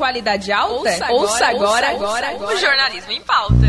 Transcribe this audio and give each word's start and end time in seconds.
qualidade 0.00 0.50
alta? 0.50 0.72
Ouça 0.72 1.04
agora, 1.04 1.12
ouça 1.12 1.46
agora, 1.46 1.90
agora, 1.90 2.30
agora, 2.30 2.54
o 2.54 2.58
jornalismo 2.58 3.12
em 3.12 3.20
pauta. 3.20 3.66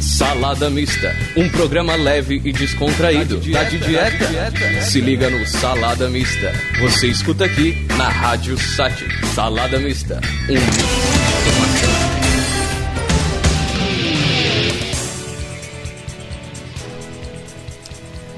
Salada 0.00 0.70
Mista, 0.70 1.14
um 1.36 1.48
programa 1.50 1.96
leve 1.96 2.40
e 2.44 2.52
descontraído. 2.52 3.40
Tá 3.52 3.64
de 3.64 3.78
dieta? 3.78 4.16
Tá 4.16 4.24
de 4.24 4.28
dieta? 4.28 4.82
Se 4.82 5.00
liga 5.00 5.28
no 5.28 5.44
Salada 5.44 6.08
Mista. 6.08 6.52
Você 6.80 7.08
escuta 7.08 7.44
aqui 7.46 7.84
na 7.98 8.08
Rádio 8.08 8.56
Sat. 8.56 8.94
Salada 9.34 9.78
Mista, 9.80 10.20
um 10.48 11.75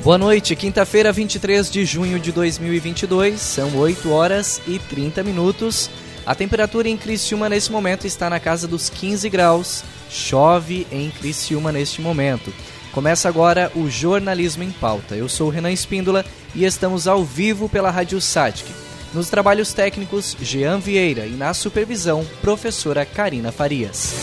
Boa 0.09 0.17
noite, 0.17 0.57
quinta-feira, 0.57 1.13
23 1.13 1.71
de 1.71 1.85
junho 1.85 2.19
de 2.19 2.33
2022, 2.33 3.39
são 3.43 3.77
8 3.77 4.11
horas 4.11 4.59
e 4.67 4.79
30 4.79 5.23
minutos. 5.23 5.91
A 6.25 6.35
temperatura 6.35 6.89
em 6.89 6.97
Criciúma 6.97 7.47
nesse 7.47 7.71
momento 7.71 8.07
está 8.07 8.31
na 8.31 8.41
casa 8.41 8.67
dos 8.67 8.89
15 8.89 9.29
graus. 9.29 9.85
Chove 10.09 10.87
em 10.91 11.11
Criciúma 11.11 11.71
neste 11.71 12.01
momento. 12.01 12.51
Começa 12.91 13.29
agora 13.29 13.71
o 13.75 13.91
Jornalismo 13.91 14.63
em 14.63 14.71
Pauta. 14.71 15.15
Eu 15.15 15.29
sou 15.29 15.51
Renan 15.51 15.73
Espíndola 15.73 16.25
e 16.55 16.65
estamos 16.65 17.07
ao 17.07 17.23
vivo 17.23 17.69
pela 17.69 17.91
Rádio 17.91 18.19
Satic. 18.19 18.67
Nos 19.13 19.29
trabalhos 19.29 19.75
técnicos, 19.75 20.35
Jean 20.41 20.79
Vieira 20.79 21.27
e 21.27 21.33
na 21.33 21.53
supervisão, 21.53 22.27
professora 22.41 23.05
Karina 23.05 23.53
Farias. 23.53 24.15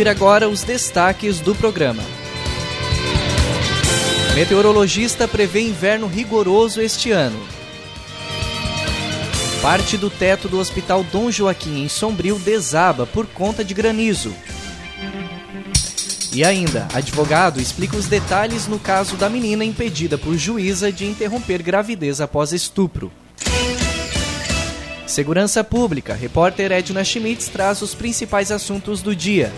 Confira 0.00 0.12
agora 0.12 0.48
os 0.48 0.62
destaques 0.62 1.40
do 1.40 1.54
programa. 1.54 2.02
Meteorologista 4.34 5.28
prevê 5.28 5.60
inverno 5.60 6.06
rigoroso 6.06 6.80
este 6.80 7.10
ano. 7.10 7.38
Parte 9.60 9.98
do 9.98 10.08
teto 10.08 10.48
do 10.48 10.58
Hospital 10.58 11.04
Dom 11.04 11.30
Joaquim 11.30 11.82
em 11.82 11.88
Sombrio 11.90 12.38
desaba 12.38 13.04
por 13.04 13.26
conta 13.26 13.62
de 13.62 13.74
granizo. 13.74 14.32
E 16.32 16.42
ainda, 16.42 16.88
advogado 16.94 17.60
explica 17.60 17.94
os 17.94 18.06
detalhes 18.06 18.66
no 18.66 18.78
caso 18.78 19.16
da 19.16 19.28
menina 19.28 19.66
impedida 19.66 20.16
por 20.16 20.34
juíza 20.34 20.90
de 20.90 21.04
interromper 21.04 21.62
gravidez 21.62 22.22
após 22.22 22.54
estupro. 22.54 23.12
Segurança 25.06 25.62
Pública. 25.62 26.14
Repórter 26.14 26.72
Edna 26.72 27.04
Schmitz 27.04 27.50
traz 27.50 27.82
os 27.82 27.94
principais 27.94 28.50
assuntos 28.50 29.02
do 29.02 29.14
dia. 29.14 29.52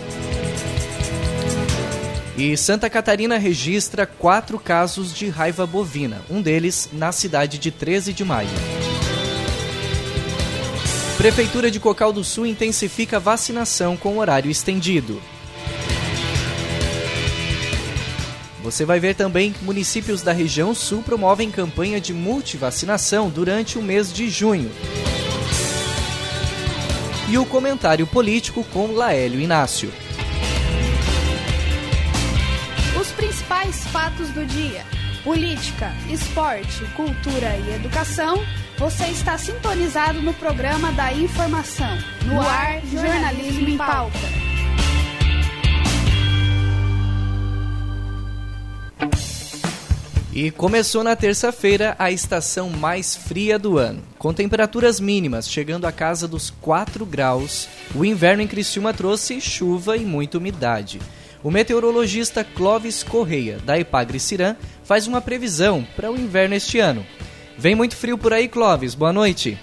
E 2.35 2.57
Santa 2.57 2.89
Catarina 2.89 3.37
registra 3.37 4.07
quatro 4.07 4.57
casos 4.57 5.13
de 5.13 5.29
raiva 5.29 5.67
bovina, 5.67 6.21
um 6.29 6.41
deles 6.41 6.89
na 6.91 7.11
cidade 7.11 7.59
de 7.59 7.69
13 7.69 8.11
de 8.11 8.25
maio. 8.25 8.49
Prefeitura 11.17 11.69
de 11.69 11.79
Cocal 11.79 12.11
do 12.11 12.23
Sul 12.23 12.47
intensifica 12.47 13.19
vacinação 13.19 13.95
com 13.95 14.17
horário 14.17 14.49
estendido. 14.49 15.21
Você 18.63 18.83
vai 18.83 18.99
ver 18.99 19.13
também 19.13 19.51
que 19.51 19.63
municípios 19.63 20.23
da 20.23 20.31
região 20.31 20.73
sul 20.73 21.03
promovem 21.03 21.51
campanha 21.51 22.01
de 22.01 22.13
multivacinação 22.13 23.29
durante 23.29 23.77
o 23.77 23.81
mês 23.81 24.11
de 24.11 24.29
junho 24.29 24.71
e 27.29 27.37
o 27.37 27.45
comentário 27.45 28.05
político 28.05 28.63
com 28.65 28.91
Laélio 28.91 29.39
Inácio. 29.39 29.91
Principais 33.43 33.85
fatos 33.87 34.29
do 34.29 34.45
dia: 34.45 34.85
política, 35.23 35.91
esporte, 36.09 36.85
cultura 36.95 37.57
e 37.57 37.75
educação. 37.75 38.43
Você 38.77 39.05
está 39.05 39.37
sintonizado 39.37 40.21
no 40.21 40.33
programa 40.33 40.91
da 40.93 41.13
informação. 41.13 41.97
No, 42.25 42.41
ar, 42.41 42.81
Jornalismo 42.85 43.69
em 43.69 43.77
Pauta. 43.77 44.17
E 50.33 50.49
começou 50.49 51.03
na 51.03 51.15
terça-feira 51.15 51.95
a 51.99 52.09
estação 52.09 52.71
mais 52.71 53.15
fria 53.15 53.59
do 53.59 53.77
ano. 53.77 54.01
Com 54.17 54.33
temperaturas 54.33 54.99
mínimas 54.99 55.47
chegando 55.47 55.85
à 55.85 55.91
casa 55.91 56.27
dos 56.27 56.49
4 56.49 57.05
graus, 57.05 57.67
o 57.93 58.03
inverno 58.03 58.41
em 58.41 58.47
Criciúma 58.47 58.93
trouxe 58.93 59.39
chuva 59.39 59.95
e 59.95 60.03
muita 60.03 60.39
umidade. 60.39 60.99
O 61.43 61.51
meteorologista 61.51 62.41
Clóvis 62.41 63.03
Correia, 63.03 63.57
da 63.65 63.77
Epagre 63.77 64.17
Cirã, 64.17 64.55
faz 64.85 65.07
uma 65.07 65.19
previsão 65.19 65.85
para 65.93 66.09
o 66.09 66.17
inverno 66.17 66.55
este 66.55 66.79
ano. 66.79 67.05
Vem 67.57 67.75
muito 67.75 67.97
frio 67.97 68.17
por 68.17 68.31
aí, 68.31 68.47
Clóvis. 68.47 68.95
Boa 68.95 69.11
noite. 69.11 69.59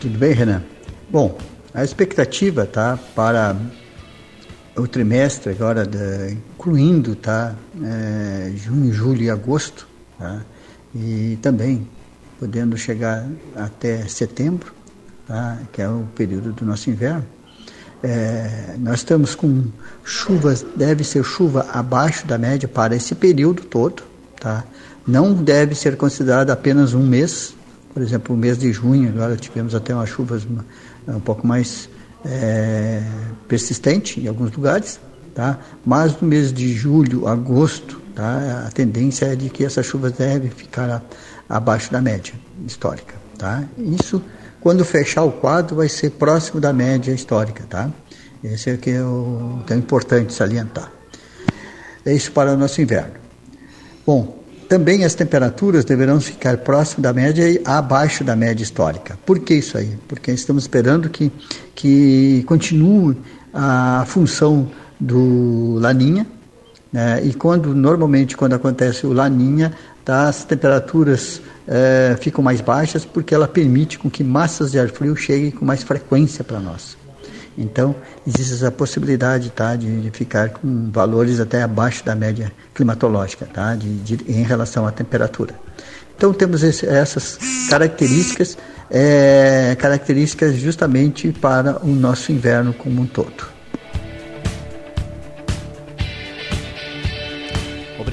Tudo 0.00 0.16
bem, 0.16 0.32
Renan? 0.32 0.62
Bom, 1.10 1.36
a 1.74 1.82
expectativa 1.82 2.64
tá, 2.64 2.96
para 3.12 3.56
o 4.76 4.86
trimestre 4.86 5.50
agora, 5.50 5.82
incluindo 6.30 7.16
tá, 7.16 7.56
é, 7.82 8.52
junho, 8.54 8.92
julho 8.92 9.22
e 9.22 9.30
agosto, 9.30 9.88
tá, 10.16 10.42
e 10.94 11.36
também 11.42 11.88
podendo 12.38 12.76
chegar 12.76 13.26
até 13.56 14.06
setembro, 14.06 14.72
tá, 15.26 15.58
que 15.72 15.82
é 15.82 15.88
o 15.88 16.06
período 16.14 16.52
do 16.52 16.64
nosso 16.64 16.88
inverno. 16.88 17.26
É, 18.08 18.76
nós 18.78 19.00
estamos 19.00 19.34
com 19.34 19.64
chuvas, 20.04 20.64
deve 20.76 21.02
ser 21.02 21.24
chuva 21.24 21.66
abaixo 21.72 22.24
da 22.24 22.38
média 22.38 22.68
para 22.68 22.94
esse 22.94 23.16
período 23.16 23.64
todo, 23.64 24.04
tá? 24.38 24.62
Não 25.04 25.34
deve 25.34 25.74
ser 25.74 25.96
considerado 25.96 26.50
apenas 26.50 26.94
um 26.94 27.04
mês, 27.04 27.52
por 27.92 28.00
exemplo, 28.00 28.36
o 28.36 28.38
mês 28.38 28.56
de 28.56 28.72
junho, 28.72 29.08
agora 29.08 29.34
tivemos 29.34 29.74
até 29.74 29.92
umas 29.92 30.08
chuvas 30.08 30.46
um 31.08 31.18
pouco 31.18 31.44
mais 31.44 31.88
é, 32.24 33.02
persistente 33.48 34.20
em 34.20 34.28
alguns 34.28 34.52
lugares, 34.52 35.00
tá? 35.34 35.58
mas 35.84 36.20
no 36.20 36.28
mês 36.28 36.52
de 36.52 36.74
julho, 36.74 37.26
agosto, 37.26 38.00
tá? 38.14 38.66
a 38.68 38.70
tendência 38.70 39.26
é 39.26 39.34
de 39.34 39.50
que 39.50 39.64
essas 39.64 39.84
chuvas 39.84 40.12
devem 40.12 40.50
ficar 40.50 41.02
abaixo 41.48 41.90
da 41.90 42.00
média 42.00 42.34
histórica. 42.64 43.14
Tá? 43.36 43.64
Isso, 43.76 44.22
quando 44.60 44.84
fechar 44.84 45.24
o 45.24 45.32
quadro, 45.32 45.76
vai 45.76 45.88
ser 45.88 46.10
próximo 46.10 46.60
da 46.60 46.72
média 46.72 47.12
histórica. 47.12 47.64
Tá? 47.68 47.90
Esse 48.42 48.70
é 48.70 48.76
que 48.76 48.90
é, 48.90 49.02
o, 49.02 49.60
que 49.66 49.72
é 49.72 49.76
importante 49.76 50.32
salientar. 50.32 50.92
É 52.04 52.12
isso 52.12 52.30
para 52.32 52.52
o 52.52 52.56
nosso 52.56 52.80
inverno. 52.80 53.14
Bom, 54.06 54.36
também 54.68 55.04
as 55.04 55.14
temperaturas 55.14 55.84
deverão 55.84 56.20
ficar 56.20 56.58
próximo 56.58 57.02
da 57.02 57.12
média 57.12 57.48
e 57.48 57.60
abaixo 57.64 58.24
da 58.24 58.36
média 58.36 58.62
histórica. 58.62 59.18
Por 59.24 59.38
que 59.38 59.54
isso 59.54 59.78
aí? 59.78 59.96
Porque 60.08 60.30
estamos 60.30 60.64
esperando 60.64 61.08
que, 61.08 61.32
que 61.74 62.44
continue 62.46 63.16
a 63.52 64.04
função 64.06 64.70
do 64.98 65.78
Laninha, 65.80 66.26
né? 66.92 67.20
e 67.24 67.32
quando 67.34 67.74
normalmente 67.74 68.36
quando 68.36 68.54
acontece 68.54 69.06
o 69.06 69.12
Laninha, 69.12 69.72
tá, 70.06 70.28
as 70.28 70.44
temperaturas 70.44 71.42
é, 71.66 72.16
ficam 72.20 72.42
mais 72.42 72.60
baixas 72.60 73.04
porque 73.04 73.34
ela 73.34 73.48
permite 73.48 73.98
com 73.98 74.08
que 74.08 74.22
massas 74.22 74.70
de 74.70 74.78
ar 74.78 74.88
frio 74.88 75.16
cheguem 75.16 75.50
com 75.50 75.64
mais 75.64 75.82
frequência 75.82 76.44
para 76.44 76.60
nós. 76.60 76.96
Então, 77.58 77.96
existe 78.26 78.54
essa 78.54 78.70
possibilidade 78.70 79.50
tá, 79.50 79.74
de, 79.74 80.02
de, 80.02 80.10
ficar 80.10 80.50
com 80.50 80.90
valores 80.92 81.40
até 81.40 81.62
abaixo 81.62 82.04
da 82.04 82.14
média 82.14 82.52
climatológica 82.72 83.46
tá, 83.46 83.74
de, 83.74 83.96
de 83.96 84.30
em 84.30 84.42
relação 84.42 84.86
à 84.86 84.92
temperatura. 84.92 85.54
Então, 86.16 86.32
temos 86.32 86.62
esse, 86.62 86.86
essas 86.86 87.38
características, 87.68 88.56
é, 88.90 89.74
características 89.78 90.54
justamente 90.54 91.32
para 91.32 91.84
o 91.84 91.88
nosso 91.88 92.30
inverno 92.30 92.72
como 92.72 93.02
um 93.02 93.06
todo. 93.06 93.55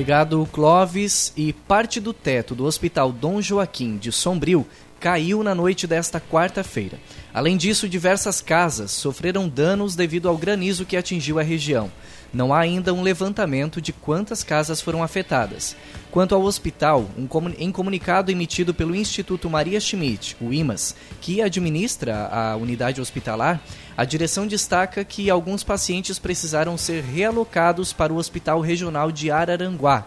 Obrigado, 0.04 0.46
Clóvis. 0.52 1.32
E 1.38 1.54
parte 1.54 2.02
do 2.02 2.12
teto 2.12 2.54
do 2.54 2.66
Hospital 2.66 3.10
Dom 3.10 3.42
Joaquim 3.42 3.96
de 3.96 4.12
Sombrio 4.12 4.68
caiu 5.00 5.42
na 5.44 5.56
noite 5.56 5.88
desta 5.88 6.20
quarta-feira. 6.20 7.00
Além 7.34 7.58
disso, 7.58 7.90
diversas 7.90 8.42
casas 8.42 8.92
sofreram 8.92 9.50
danos 9.50 9.96
devido 9.96 10.30
ao 10.30 10.38
granizo 10.38 10.86
que 10.86 10.96
atingiu 10.96 11.40
a 11.40 11.44
região. 11.44 11.92
Não 12.32 12.54
há 12.54 12.60
ainda 12.60 12.94
um 12.94 13.02
levantamento 13.02 13.82
de 13.82 13.92
quantas 13.92 14.44
casas 14.44 14.82
foram 14.82 15.02
afetadas. 15.02 15.76
Quanto 16.12 16.36
ao 16.36 16.44
hospital, 16.44 17.10
um 17.18 17.28
em 17.58 17.72
comunicado 17.72 18.32
emitido 18.32 18.72
pelo 18.72 18.96
Instituto 18.96 19.50
Maria 19.50 19.80
Schmidt, 19.80 20.38
o 20.40 20.54
IMAS, 20.54 20.96
que 21.20 21.42
administra 21.42 22.28
a 22.28 22.56
unidade 22.56 23.02
hospitalar, 23.02 23.60
a 23.98 24.06
direção 24.06 24.46
destaca 24.46 25.04
que 25.04 25.30
alguns 25.30 25.64
pacientes 25.64 26.20
precisaram 26.20 26.78
ser 26.78 27.04
realocados 27.04 27.92
para 27.92 28.14
o 28.14 28.18
Hospital 28.18 28.62
Regional 28.62 29.12
de 29.12 29.32
Araranguá, 29.32 30.06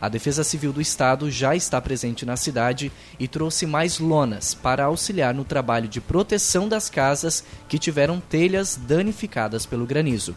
a 0.00 0.08
Defesa 0.08 0.42
Civil 0.42 0.72
do 0.72 0.80
Estado 0.80 1.30
já 1.30 1.54
está 1.54 1.80
presente 1.80 2.24
na 2.24 2.36
cidade 2.36 2.90
e 3.18 3.28
trouxe 3.28 3.66
mais 3.66 3.98
lonas 3.98 4.54
para 4.54 4.84
auxiliar 4.84 5.34
no 5.34 5.44
trabalho 5.44 5.88
de 5.88 6.00
proteção 6.00 6.68
das 6.68 6.88
casas 6.88 7.44
que 7.68 7.78
tiveram 7.78 8.20
telhas 8.20 8.76
danificadas 8.76 9.66
pelo 9.66 9.86
granizo. 9.86 10.34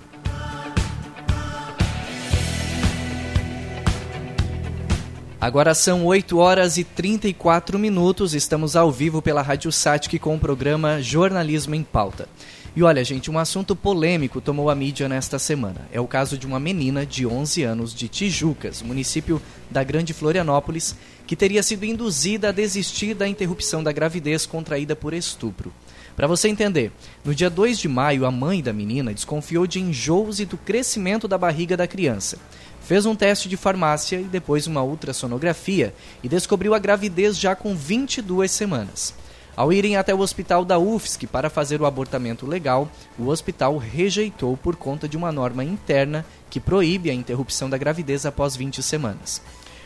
Agora 5.44 5.74
são 5.74 6.06
8 6.06 6.38
horas 6.38 6.77
e 6.77 6.86
34 6.86 7.77
minutos, 7.77 8.33
estamos 8.33 8.77
ao 8.77 8.89
vivo 8.89 9.21
pela 9.21 9.42
Rádio 9.42 9.74
Satic 9.74 10.18
com 10.18 10.36
o 10.36 10.39
programa 10.39 11.01
Jornalismo 11.01 11.75
em 11.75 11.83
Pauta. 11.83 12.30
E 12.75 12.81
olha, 12.81 13.04
gente, 13.04 13.30
um 13.30 13.38
assunto 13.38 13.75
polêmico 13.75 14.42
tomou 14.42 14.68
a 14.68 14.74
mídia 14.74 15.08
nesta 15.08 15.38
semana. 15.38 15.88
É 15.92 16.02
o 16.02 16.08
caso 16.08 16.40
de 16.40 16.48
uma 16.48 16.60
menina 16.60 17.06
de 17.06 17.24
11 17.24 17.62
anos 17.62 17.94
de 17.94 18.08
Tijucas, 18.08 18.81
município 18.81 19.40
da 19.70 19.84
Grande 19.84 20.12
Florianópolis, 20.12 20.96
que 21.28 21.36
teria 21.36 21.62
sido 21.62 21.86
induzida 21.86 22.50
a 22.50 22.52
desistir 22.52 23.14
da 23.14 23.28
interrupção 23.28 23.84
da 23.84 23.92
gravidez 23.92 24.48
contraída 24.48 24.96
por 24.96 25.14
estupro. 25.14 25.72
Para 26.16 26.25
você 26.25 26.48
entender, 26.48 26.92
no 27.24 27.36
dia 27.36 27.48
2 27.48 27.78
de 27.78 27.88
maio, 27.88 28.25
a 28.25 28.31
mãe 28.31 28.60
da 28.60 28.74
menina 28.74 29.14
desconfiou 29.14 29.68
de 29.68 29.80
enjoos 29.80 30.40
e 30.40 30.46
do 30.46 30.58
crescimento 30.58 31.28
da 31.28 31.38
barriga 31.38 31.78
da 31.78 31.88
criança. 31.88 32.40
Fez 32.81 33.06
um 33.06 33.16
teste 33.16 33.48
de 33.48 33.56
farmácia 33.56 34.19
e 34.19 34.24
depois 34.24 34.66
uma 34.66 34.81
ultrassonografia 34.81 35.94
e 36.24 36.28
descobriu 36.28 36.74
a 36.74 36.80
gravidez 36.80 37.38
já 37.38 37.56
com 37.56 37.76
22 37.76 38.50
semanas. 38.50 39.14
Ao 39.56 39.72
irem 39.72 39.96
até 39.96 40.16
o 40.16 40.20
hospital 40.20 40.66
da 40.66 40.80
UFSC 40.80 41.28
para 41.28 41.50
fazer 41.50 41.80
o 41.80 41.86
abortamento 41.86 42.48
legal, 42.48 42.90
o 43.20 43.28
hospital 43.28 43.78
rejeitou 43.78 44.58
por 44.58 44.76
conta 44.76 45.08
de 45.08 45.16
uma 45.16 45.32
norma 45.32 45.64
interna 45.64 46.26
que 46.50 46.60
proíbe 46.60 47.12
a 47.12 47.14
interrupção 47.14 47.70
da 47.70 47.78
gravidez 47.78 48.26
após 48.26 48.56
20 48.56 48.82
semanas. 48.82 49.42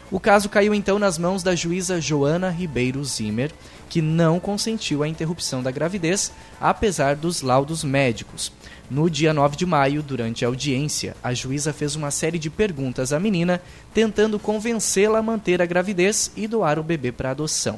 O 0.09 0.21
caso 0.21 0.47
caiu 0.47 0.73
então 0.73 0.97
nas 0.97 1.17
mãos 1.17 1.43
da 1.43 1.53
juíza 1.53 1.99
Joana 1.99 2.49
Ribeiro 2.49 3.03
Zimmer, 3.03 3.51
que 3.89 4.01
não 4.01 4.39
consentiu 4.39 5.03
a 5.03 5.07
interrupção 5.07 5.61
da 5.61 5.69
gravidez, 5.69 6.31
apesar 6.61 7.17
dos 7.17 7.41
laudos 7.41 7.83
médicos. 7.83 8.53
No 8.89 9.09
dia 9.09 9.33
9 9.33 9.57
de 9.57 9.65
maio, 9.65 10.01
durante 10.01 10.45
a 10.45 10.47
audiência, 10.47 11.13
a 11.21 11.33
juíza 11.33 11.73
fez 11.73 11.93
uma 11.97 12.09
série 12.09 12.39
de 12.39 12.49
perguntas 12.49 13.11
à 13.11 13.19
menina, 13.19 13.61
tentando 13.93 14.39
convencê-la 14.39 15.19
a 15.19 15.23
manter 15.23 15.61
a 15.61 15.65
gravidez 15.65 16.31
e 16.37 16.47
doar 16.47 16.79
o 16.79 16.83
bebê 16.83 17.11
para 17.11 17.31
adoção. 17.31 17.77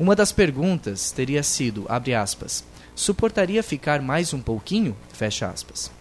Uma 0.00 0.16
das 0.16 0.32
perguntas 0.32 1.12
teria 1.12 1.42
sido, 1.42 1.84
abre 1.86 2.14
aspas, 2.14 2.64
suportaria 2.94 3.62
ficar 3.62 4.00
mais 4.00 4.32
um 4.32 4.40
pouquinho? 4.40 4.96
Fecha 5.12 5.46
aspas. 5.46 5.92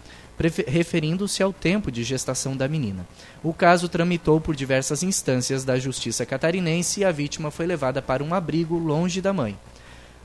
Referindo-se 0.65 1.43
ao 1.43 1.51
tempo 1.51 1.91
de 1.91 2.01
gestação 2.01 2.55
da 2.55 2.65
menina. 2.65 3.05
O 3.43 3.53
caso 3.53 3.89
tramitou 3.89 4.39
por 4.39 4.55
diversas 4.55 5.03
instâncias 5.03 5.65
da 5.65 5.77
justiça 5.77 6.25
catarinense 6.25 7.01
e 7.01 7.03
a 7.03 7.11
vítima 7.11 7.51
foi 7.51 7.65
levada 7.65 8.01
para 8.01 8.23
um 8.23 8.33
abrigo 8.33 8.77
longe 8.77 9.19
da 9.19 9.33
mãe. 9.33 9.59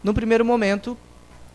No 0.04 0.14
primeiro 0.14 0.44
momento, 0.44 0.96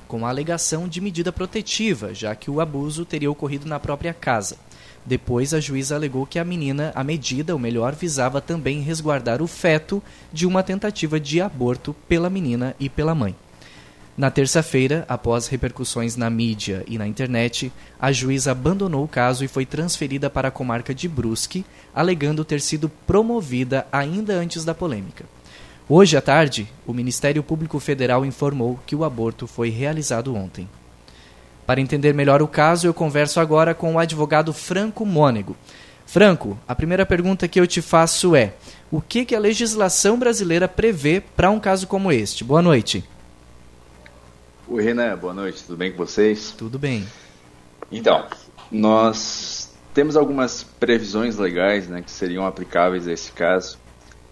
com 0.05 0.25
a 0.25 0.29
alegação 0.29 0.89
de 0.89 0.99
medida 0.99 1.31
protetiva, 1.31 2.13
já 2.13 2.35
que 2.35 2.51
o 2.51 2.59
abuso 2.59 3.05
teria 3.05 3.31
ocorrido 3.31 3.65
na 3.65 3.79
própria 3.79 4.13
casa. 4.13 4.57
Depois, 5.05 5.53
a 5.53 5.59
juíza 5.59 5.95
alegou 5.95 6.25
que 6.25 6.37
a 6.39 6.43
menina, 6.43 6.91
a 6.93 7.03
medida, 7.03 7.53
ou 7.53 7.59
melhor, 7.59 7.95
visava 7.95 8.39
também 8.41 8.81
resguardar 8.81 9.41
o 9.41 9.47
feto 9.47 10.03
de 10.31 10.45
uma 10.45 10.61
tentativa 10.61 11.19
de 11.19 11.41
aborto 11.41 11.95
pela 12.07 12.29
menina 12.29 12.75
e 12.79 12.89
pela 12.89 13.15
mãe. 13.15 13.35
Na 14.19 14.29
terça-feira, 14.29 15.05
após 15.07 15.47
repercussões 15.47 16.17
na 16.17 16.29
mídia 16.29 16.83
e 16.87 16.97
na 16.97 17.07
internet, 17.07 17.71
a 17.97 18.11
juíza 18.11 18.51
abandonou 18.51 19.05
o 19.05 19.07
caso 19.07 19.45
e 19.45 19.47
foi 19.47 19.65
transferida 19.65 20.29
para 20.29 20.49
a 20.49 20.51
comarca 20.51 20.93
de 20.93 21.07
Brusque, 21.07 21.65
alegando 21.95 22.43
ter 22.43 22.59
sido 22.59 22.89
promovida 23.07 23.87
ainda 23.91 24.33
antes 24.33 24.65
da 24.65 24.75
polêmica. 24.75 25.23
Hoje 25.87 26.17
à 26.17 26.21
tarde, 26.21 26.67
o 26.85 26.93
Ministério 26.93 27.41
Público 27.41 27.79
Federal 27.79 28.25
informou 28.25 28.77
que 28.85 28.93
o 28.93 29.05
aborto 29.05 29.47
foi 29.47 29.69
realizado 29.69 30.35
ontem. 30.35 30.67
Para 31.69 31.81
entender 31.81 32.15
melhor 32.15 32.41
o 32.41 32.47
caso, 32.47 32.87
eu 32.87 32.93
converso 32.95 33.39
agora 33.39 33.75
com 33.75 33.93
o 33.93 33.99
advogado 33.99 34.51
Franco 34.51 35.05
Mônego. 35.05 35.55
Franco, 36.03 36.57
a 36.67 36.73
primeira 36.73 37.05
pergunta 37.05 37.47
que 37.47 37.59
eu 37.59 37.67
te 37.67 37.79
faço 37.79 38.35
é: 38.35 38.55
o 38.89 38.99
que, 38.99 39.23
que 39.23 39.35
a 39.35 39.39
legislação 39.39 40.17
brasileira 40.17 40.67
prevê 40.67 41.21
para 41.21 41.51
um 41.51 41.59
caso 41.59 41.85
como 41.85 42.11
este? 42.11 42.43
Boa 42.43 42.63
noite. 42.63 43.07
Oi, 44.67 44.81
Renan, 44.81 45.15
boa 45.15 45.31
noite, 45.31 45.63
tudo 45.63 45.77
bem 45.77 45.91
com 45.91 45.99
vocês? 45.99 46.55
Tudo 46.57 46.79
bem. 46.79 47.05
Então, 47.91 48.25
nós 48.71 49.71
temos 49.93 50.17
algumas 50.17 50.63
previsões 50.63 51.37
legais 51.37 51.87
né, 51.87 52.01
que 52.01 52.09
seriam 52.09 52.47
aplicáveis 52.47 53.07
a 53.07 53.13
esse 53.13 53.31
caso. 53.31 53.77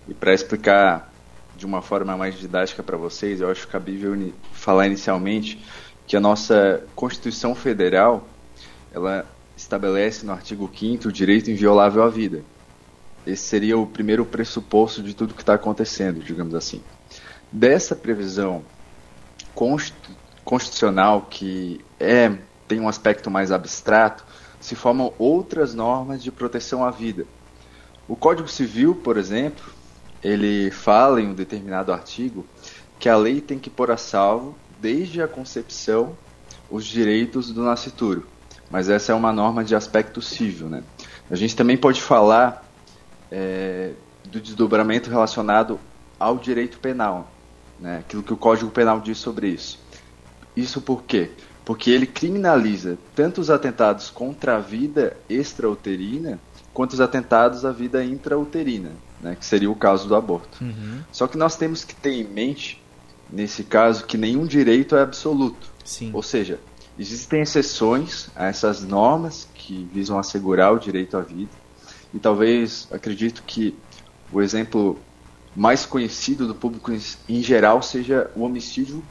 E 0.08 0.14
para 0.16 0.34
explicar 0.34 1.14
de 1.56 1.68
uma 1.68 1.84
forma 1.84 2.18
mais 2.18 2.40
didática 2.40 2.82
para 2.82 2.98
vocês, 2.98 3.42
eu 3.42 3.52
acho 3.52 3.68
cabível 3.68 4.34
falar 4.54 4.88
inicialmente 4.88 5.64
que 6.08 6.16
a 6.16 6.22
nossa 6.22 6.84
Constituição 6.96 7.54
Federal 7.54 8.26
ela 8.94 9.26
estabelece 9.58 10.26
no 10.26 10.32
artigo 10.32 10.72
5 10.74 11.10
o 11.10 11.12
direito 11.12 11.52
inviolável 11.52 12.02
à 12.02 12.10
vida. 12.10 12.44
Esse 13.26 13.44
seria 13.44 13.78
o 13.78 13.86
primeiro 13.86 14.26
pressuposto 14.26 15.04
de 15.04 15.14
tudo 15.14 15.34
que 15.34 15.42
está 15.42 15.56
acontecendo, 15.56 16.24
digamos 16.24 16.56
assim. 16.56 16.82
Dessa 17.52 17.94
previsão 17.94 18.64
constitucional, 20.46 21.28
que 21.30 21.84
é, 22.00 22.32
tem 22.68 22.80
um 22.80 22.88
aspecto 22.88 23.30
mais 23.30 23.52
abstrato, 23.52 24.24
se 24.62 24.76
formam 24.76 25.14
outras 25.20 25.74
normas 25.74 26.24
de 26.24 26.32
proteção 26.32 26.86
à 26.86 26.92
vida. 26.92 27.26
O 28.08 28.16
Código 28.16 28.48
Civil, 28.48 28.96
por 28.96 29.18
exemplo, 29.18 29.66
ele 30.24 30.72
fala 30.72 31.22
em 31.22 31.28
um 31.28 31.34
determinado 31.34 31.92
artigo 31.92 32.46
que 32.98 33.10
a 33.10 33.18
lei 33.18 33.42
tem 33.42 33.60
que 33.60 33.70
pôr 33.70 33.92
a 33.92 33.98
salvo, 33.98 34.56
desde 34.82 35.22
a 35.22 35.28
concepção, 35.28 36.18
os 36.70 36.86
direitos 36.86 37.52
do 37.52 37.64
nascituro. 37.64 38.26
Mas 38.70 38.90
essa 38.90 39.12
é 39.12 39.16
uma 39.16 39.32
norma 39.32 39.64
de 39.64 39.76
aspecto 39.76 40.22
civil. 40.22 40.68
Né? 40.68 40.84
A 41.30 41.36
gente 41.36 41.56
também 41.56 41.78
pode 41.78 42.02
falar 42.02 42.66
é, 43.32 43.92
do 44.26 44.40
desdobramento 44.40 45.10
relacionado 45.10 45.80
ao 46.20 46.38
direito 46.38 46.80
penal, 46.80 47.32
né? 47.80 48.00
aquilo 48.00 48.24
que 48.24 48.34
o 48.34 48.38
Código 48.38 48.72
Penal 48.72 49.00
diz 49.00 49.18
sobre 49.18 49.48
isso. 49.48 49.80
Isso 50.56 50.82
por 50.82 51.04
quê? 51.04 51.32
Porque 51.64 51.92
ele 51.92 52.08
criminaliza 52.08 52.98
tanto 53.16 53.40
os 53.40 53.50
atentados 53.50 54.10
contra 54.10 54.58
a 54.58 54.60
vida 54.60 55.16
extrauterina 55.30 56.40
quanto 56.74 56.94
os 56.94 57.02
atentados 57.02 57.66
à 57.66 57.72
vida 57.72 58.04
intrauterina 58.04 58.92
né, 59.22 59.36
que 59.36 59.46
seria 59.46 59.70
o 59.70 59.76
caso 59.76 60.08
do 60.08 60.16
aborto. 60.16 60.64
Uhum. 60.64 61.02
Só 61.12 61.28
que 61.28 61.38
nós 61.38 61.56
temos 61.56 61.84
que 61.84 61.96
ter 61.96 62.12
em 62.12 62.24
mente, 62.24 62.82
nesse 63.32 63.64
caso, 63.64 64.06
que 64.06 64.18
nenhum 64.18 64.46
direito 64.46 64.96
é 64.96 65.02
absoluto. 65.02 65.72
Sim. 65.84 66.12
Ou 66.14 66.24
seja, 66.24 66.60
existem 66.98 67.42
exceções 67.42 68.30
a 68.36 68.46
essas 68.48 68.84
normas 68.84 69.48
que 69.54 69.88
visam 69.94 70.18
assegurar 70.18 70.74
o 70.74 70.80
direito 70.80 71.18
à 71.18 71.22
vida. 71.22 71.52
E 72.14 72.20
talvez, 72.20 72.88
acredito 72.92 73.44
que 73.46 73.76
o 74.32 74.42
exemplo 74.42 74.98
mais 75.56 75.86
conhecido 75.86 76.48
do 76.48 76.54
público 76.54 76.92
em 77.28 77.42
geral 77.42 77.82
seja 77.82 78.30
o 78.36 78.44
homicídio 78.44 79.04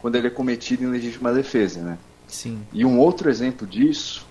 quando 0.00 0.14
ele 0.14 0.28
é 0.28 0.30
cometido 0.30 0.84
em 0.84 0.86
legítima 0.86 1.32
defesa, 1.32 1.80
né? 1.80 1.98
Sim. 2.28 2.60
E 2.72 2.84
um 2.84 2.98
outro 2.98 3.28
exemplo 3.28 3.66
disso 3.66 4.26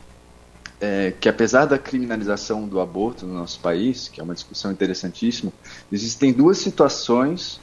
é, 0.80 1.12
que 1.20 1.28
apesar 1.28 1.66
da 1.66 1.78
criminalização 1.78 2.68
do 2.68 2.80
aborto 2.80 3.26
no 3.26 3.34
nosso 3.34 3.60
país, 3.60 4.08
que 4.08 4.22
é 4.22 4.24
uma 4.24 4.34
discussão 4.34 4.72
interessantíssima, 4.72 5.52
existem 5.92 6.32
duas 6.32 6.60
situações 6.60 7.60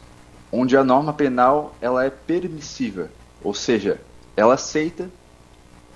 onde 0.51 0.77
a 0.77 0.85
norma 0.85 1.13
penal 1.13 1.75
ela 1.81 2.05
é 2.05 2.11
permissiva, 2.11 3.11
ou 3.43 3.55
seja, 3.55 4.01
ela 4.37 4.55
aceita 4.55 5.11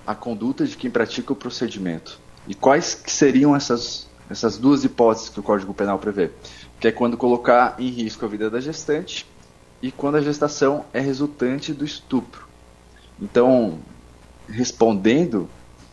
a 0.05 0.15
conduta 0.15 0.65
de 0.65 0.75
quem 0.75 0.89
pratica 0.89 1.33
o 1.33 1.35
procedimento. 1.35 2.19
E 2.47 2.55
quais 2.55 2.95
que 2.95 3.11
seriam 3.11 3.55
essas, 3.55 4.07
essas 4.29 4.57
duas 4.57 4.83
hipóteses 4.83 5.29
que 5.29 5.39
o 5.39 5.43
Código 5.43 5.73
Penal 5.73 5.99
prevê? 5.99 6.31
Que 6.79 6.87
é 6.87 6.91
quando 6.91 7.17
colocar 7.17 7.75
em 7.77 7.89
risco 7.89 8.25
a 8.25 8.27
vida 8.27 8.49
da 8.49 8.59
gestante 8.59 9.25
e 9.81 9.91
quando 9.91 10.15
a 10.15 10.21
gestação 10.21 10.85
é 10.93 10.99
resultante 10.99 11.73
do 11.73 11.85
estupro. 11.85 12.47
Então, 13.21 13.79
respondendo 14.47 15.49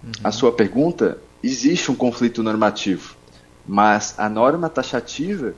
Uhum. 0.07 0.13
A 0.23 0.31
sua 0.31 0.53
pergunta, 0.53 1.19
existe 1.43 1.91
um 1.91 1.95
conflito 1.95 2.43
normativo, 2.43 3.17
mas 3.67 4.15
a 4.19 4.29
norma 4.29 4.69
taxativa, 4.69 5.55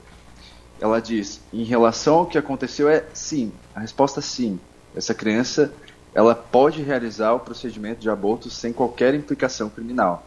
ela 0.81 1.01
diz, 1.01 1.41
em 1.53 1.65
relação 1.65 2.19
ao 2.19 2.27
que 2.27 2.39
aconteceu 2.39 2.89
é 2.89 3.05
sim, 3.13 3.53
a 3.75 3.81
resposta 3.81 4.21
é 4.21 4.23
sim. 4.23 4.59
Essa 4.95 5.15
criança, 5.15 5.73
ela 6.15 6.35
pode 6.35 6.83
realizar 6.83 7.33
o 7.33 7.41
procedimento 7.41 8.01
de 8.01 8.11
aborto 8.11 8.51
sem 8.51 8.73
qualquer 8.73 9.15
implicação 9.15 9.69
criminal. 9.69 10.27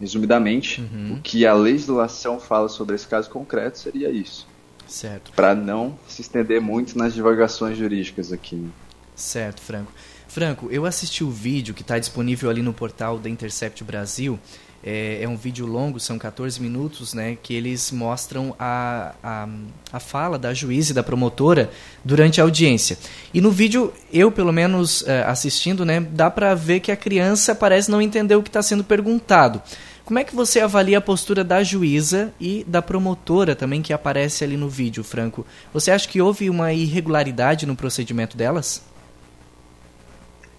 Resumidamente, 0.00 0.80
uhum. 0.80 1.14
o 1.14 1.20
que 1.20 1.46
a 1.46 1.52
legislação 1.52 2.40
fala 2.40 2.68
sobre 2.68 2.94
esse 2.94 3.06
caso 3.06 3.28
concreto 3.28 3.78
seria 3.78 4.10
isso. 4.10 4.46
Certo. 4.88 5.32
Para 5.32 5.54
não 5.54 5.98
se 6.08 6.22
estender 6.22 6.60
muito 6.60 6.98
nas 6.98 7.14
divagações 7.14 7.78
jurídicas 7.78 8.32
aqui. 8.32 8.68
Certo, 9.14 9.60
Franco. 9.60 9.92
Franco, 10.26 10.68
eu 10.70 10.86
assisti 10.86 11.22
o 11.22 11.30
vídeo 11.30 11.74
que 11.74 11.82
está 11.82 11.98
disponível 11.98 12.48
ali 12.48 12.62
no 12.62 12.72
portal 12.72 13.18
da 13.18 13.28
Intercept 13.28 13.82
Brasil. 13.84 14.38
É, 14.82 15.22
é, 15.22 15.28
um 15.28 15.36
vídeo 15.36 15.66
longo, 15.66 16.00
são 16.00 16.18
14 16.18 16.60
minutos, 16.60 17.12
né, 17.12 17.36
que 17.42 17.52
eles 17.52 17.90
mostram 17.90 18.54
a, 18.58 19.14
a, 19.22 19.48
a 19.92 20.00
fala 20.00 20.38
da 20.38 20.54
juiz 20.54 20.88
e 20.88 20.94
da 20.94 21.02
promotora 21.02 21.70
durante 22.02 22.40
a 22.40 22.44
audiência. 22.44 22.96
E 23.34 23.42
no 23.42 23.50
vídeo, 23.50 23.92
eu 24.10 24.32
pelo 24.32 24.52
menos 24.52 25.06
é, 25.06 25.22
assistindo, 25.24 25.84
né, 25.84 26.00
dá 26.00 26.30
para 26.30 26.54
ver 26.54 26.80
que 26.80 26.90
a 26.90 26.96
criança 26.96 27.54
parece 27.54 27.90
não 27.90 28.00
entender 28.00 28.34
o 28.36 28.42
que 28.42 28.48
está 28.48 28.62
sendo 28.62 28.82
perguntado. 28.82 29.60
Como 30.02 30.18
é 30.18 30.24
que 30.24 30.34
você 30.34 30.60
avalia 30.60 30.98
a 30.98 31.00
postura 31.00 31.44
da 31.44 31.62
juíza 31.62 32.32
e 32.40 32.64
da 32.66 32.80
promotora 32.80 33.54
também 33.54 33.82
que 33.82 33.92
aparece 33.92 34.42
ali 34.42 34.56
no 34.56 34.68
vídeo, 34.68 35.04
Franco? 35.04 35.46
Você 35.72 35.90
acha 35.90 36.08
que 36.08 36.20
houve 36.20 36.50
uma 36.50 36.72
irregularidade 36.72 37.66
no 37.66 37.76
procedimento 37.76 38.36
delas? 38.36 38.82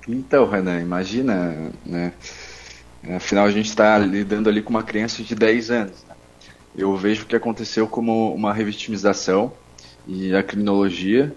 Então, 0.08 0.50
Renan, 0.50 0.80
imagina, 0.80 1.72
né? 1.86 2.14
Afinal, 3.10 3.46
a 3.46 3.52
gente 3.52 3.68
está 3.68 3.98
lidando 3.98 4.50
ali 4.50 4.62
com 4.62 4.70
uma 4.70 4.84
criança 4.84 5.24
de 5.24 5.34
10 5.34 5.72
anos. 5.72 6.04
Né? 6.08 6.16
Eu 6.76 6.96
vejo 6.96 7.24
o 7.24 7.26
que 7.26 7.36
aconteceu 7.36 7.88
como 7.88 8.34
uma 8.34 8.54
revitimização 8.54 9.52
e 10.08 10.34
a 10.36 10.44
criminologia 10.44 11.34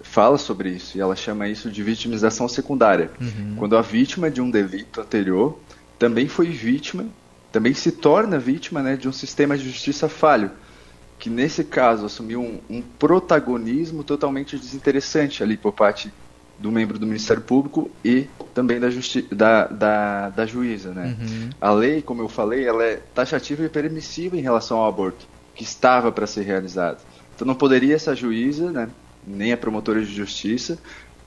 fala 0.00 0.38
sobre 0.38 0.70
isso 0.70 0.96
e 0.96 1.00
ela 1.00 1.16
chama 1.16 1.48
isso 1.48 1.70
de 1.70 1.82
vitimização 1.82 2.48
secundária. 2.48 3.10
Uhum. 3.20 3.56
Quando 3.56 3.76
a 3.76 3.82
vítima 3.82 4.30
de 4.30 4.40
um 4.40 4.50
delito 4.50 5.00
anterior 5.00 5.58
também 5.98 6.28
foi 6.28 6.48
vítima, 6.48 7.06
também 7.50 7.74
se 7.74 7.90
torna 7.90 8.38
vítima 8.38 8.82
né, 8.82 8.96
de 8.96 9.08
um 9.08 9.12
sistema 9.12 9.58
de 9.58 9.64
justiça 9.64 10.08
falho, 10.08 10.50
que 11.18 11.28
nesse 11.28 11.64
caso 11.64 12.06
assumiu 12.06 12.40
um, 12.40 12.60
um 12.68 12.82
protagonismo 12.82 14.04
totalmente 14.04 14.58
desinteressante 14.58 15.42
ali 15.42 15.56
por 15.56 15.72
parte 15.72 16.12
do 16.58 16.72
membro 16.72 16.98
do 16.98 17.06
Ministério 17.06 17.42
Público 17.42 17.90
e 18.04 18.26
também 18.54 18.80
da, 18.80 18.88
da, 19.32 19.66
da, 19.66 20.30
da 20.30 20.46
juíza. 20.46 20.92
Né? 20.92 21.16
Uhum. 21.20 21.50
A 21.60 21.70
lei, 21.70 22.00
como 22.00 22.22
eu 22.22 22.28
falei, 22.28 22.66
ela 22.66 22.82
é 22.82 23.00
taxativa 23.14 23.64
e 23.64 23.68
permissiva 23.68 24.36
em 24.36 24.40
relação 24.40 24.78
ao 24.78 24.88
aborto, 24.88 25.26
que 25.54 25.62
estava 25.62 26.10
para 26.10 26.26
ser 26.26 26.42
realizado. 26.42 27.02
Então 27.34 27.46
não 27.46 27.54
poderia 27.54 27.94
essa 27.94 28.14
juíza, 28.14 28.70
né, 28.70 28.88
nem 29.26 29.52
a 29.52 29.56
promotora 29.56 30.00
de 30.00 30.12
justiça, 30.12 30.78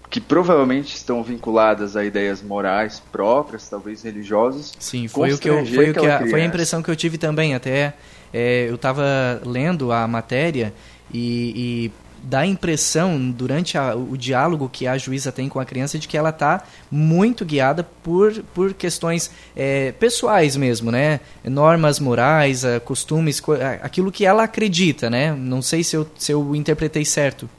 que 0.10 0.20
provavelmente 0.20 0.96
estão 0.96 1.22
vinculadas 1.22 1.96
a 1.96 2.04
ideias 2.04 2.42
morais 2.42 3.00
próprias, 3.12 3.70
talvez 3.70 4.02
religiosas. 4.02 4.74
Sim, 4.80 5.08
foi 5.08 5.34
o 5.34 5.38
que 5.38 5.48
eu, 5.48 5.64
foi, 5.68 5.92
o 5.92 5.94
que 5.94 6.08
a, 6.08 6.28
foi 6.28 6.42
a 6.42 6.46
impressão 6.46 6.82
que 6.82 6.90
eu 6.90 6.96
tive 6.96 7.20
também. 7.20 7.54
Até 7.54 7.94
é, 8.34 8.66
eu 8.68 8.76
estava 8.76 9.40
lendo 9.46 9.92
a 9.92 10.08
matéria 10.08 10.74
e, 11.14 11.54
e 11.56 11.92
dá 12.24 12.40
a 12.40 12.46
impressão, 12.46 13.32
durante 13.32 13.78
a, 13.78 13.96
o 13.96 14.18
diálogo 14.18 14.70
que 14.70 14.88
a 14.88 14.98
juíza 14.98 15.32
tem 15.32 15.50
com 15.50 15.60
a 15.60 15.66
criança, 15.66 15.98
de 15.98 16.08
que 16.08 16.18
ela 16.18 16.30
está 16.30 16.64
muito 16.92 17.46
guiada 17.46 17.84
por, 17.84 18.34
por 18.54 18.74
questões 18.74 19.32
é, 19.56 19.92
pessoais 19.94 20.56
mesmo, 20.56 20.92
né? 20.92 21.20
Normas 21.44 22.00
morais, 22.00 22.64
costumes, 22.86 23.42
aquilo 23.82 24.12
que 24.12 24.26
ela 24.26 24.44
acredita, 24.44 25.10
né? 25.10 25.34
Não 25.34 25.62
sei 25.62 25.84
se 25.84 25.96
eu, 25.96 26.08
se 26.18 26.32
eu 26.32 26.56
interpretei 26.56 27.06
certo. 27.06 27.50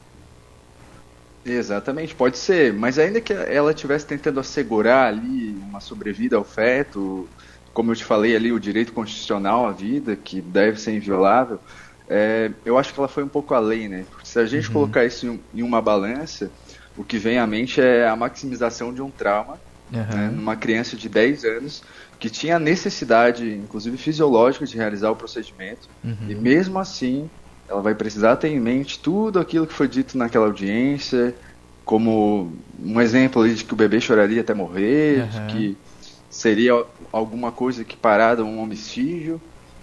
Exatamente, 1.44 2.14
pode 2.14 2.36
ser, 2.36 2.72
mas 2.72 2.98
ainda 2.98 3.20
que 3.20 3.32
ela 3.32 3.72
estivesse 3.72 4.04
tentando 4.04 4.38
assegurar 4.40 5.06
ali 5.06 5.56
uma 5.68 5.80
sobrevida 5.80 6.36
ao 6.36 6.44
feto, 6.44 7.26
como 7.72 7.92
eu 7.92 7.96
te 7.96 8.04
falei 8.04 8.36
ali, 8.36 8.52
o 8.52 8.60
direito 8.60 8.92
constitucional 8.92 9.66
à 9.66 9.72
vida, 9.72 10.14
que 10.16 10.40
deve 10.40 10.78
ser 10.78 10.94
inviolável, 10.94 11.58
é, 12.12 12.50
eu 12.64 12.76
acho 12.76 12.92
que 12.92 12.98
ela 12.98 13.06
foi 13.06 13.22
um 13.22 13.28
pouco 13.28 13.54
além, 13.54 13.88
né? 13.88 14.04
Porque 14.10 14.26
se 14.26 14.36
a 14.40 14.44
gente 14.44 14.66
uhum. 14.66 14.72
colocar 14.72 15.04
isso 15.04 15.28
em, 15.28 15.40
em, 15.54 15.62
uma 15.62 15.80
balança, 15.80 16.50
o 16.96 17.04
que 17.04 17.16
vem 17.16 17.38
à 17.38 17.46
mente 17.46 17.80
é 17.80 18.08
a 18.08 18.16
maximização 18.16 18.92
de 18.92 19.00
um 19.00 19.08
trauma 19.08 19.60
uhum. 19.92 20.00
né, 20.00 20.32
numa 20.34 20.56
criança 20.56 20.96
de 20.96 21.08
10 21.08 21.44
anos 21.44 21.84
que 22.18 22.28
tinha 22.28 22.58
necessidade, 22.58 23.54
inclusive 23.54 23.96
fisiológica, 23.96 24.66
de 24.66 24.76
realizar 24.76 25.10
o 25.10 25.16
procedimento, 25.16 25.88
uhum. 26.04 26.16
e 26.28 26.34
mesmo 26.34 26.80
assim 26.80 27.30
ela 27.68 27.80
vai 27.80 27.94
precisar 27.94 28.34
ter 28.36 28.48
em 28.48 28.58
mente 28.58 28.98
tudo 28.98 29.38
aquilo 29.38 29.64
que 29.64 29.72
foi 29.72 29.86
dito 29.86 30.18
naquela 30.18 30.46
audiência, 30.46 31.32
como 31.84 32.52
um 32.82 33.00
exemplo 33.00 33.48
de 33.48 33.64
que 33.64 33.72
o 33.72 33.76
bebê 33.76 34.00
choraria 34.00 34.40
até 34.40 34.52
morrer, 34.52 35.28
de 35.28 35.40
que 35.52 35.78
seria 36.28 36.84
alguma 37.12 37.52
coisa 37.52 37.84
que 37.84 37.96
parada 37.96 38.44
um 38.44 38.60
homicídio 38.60 39.40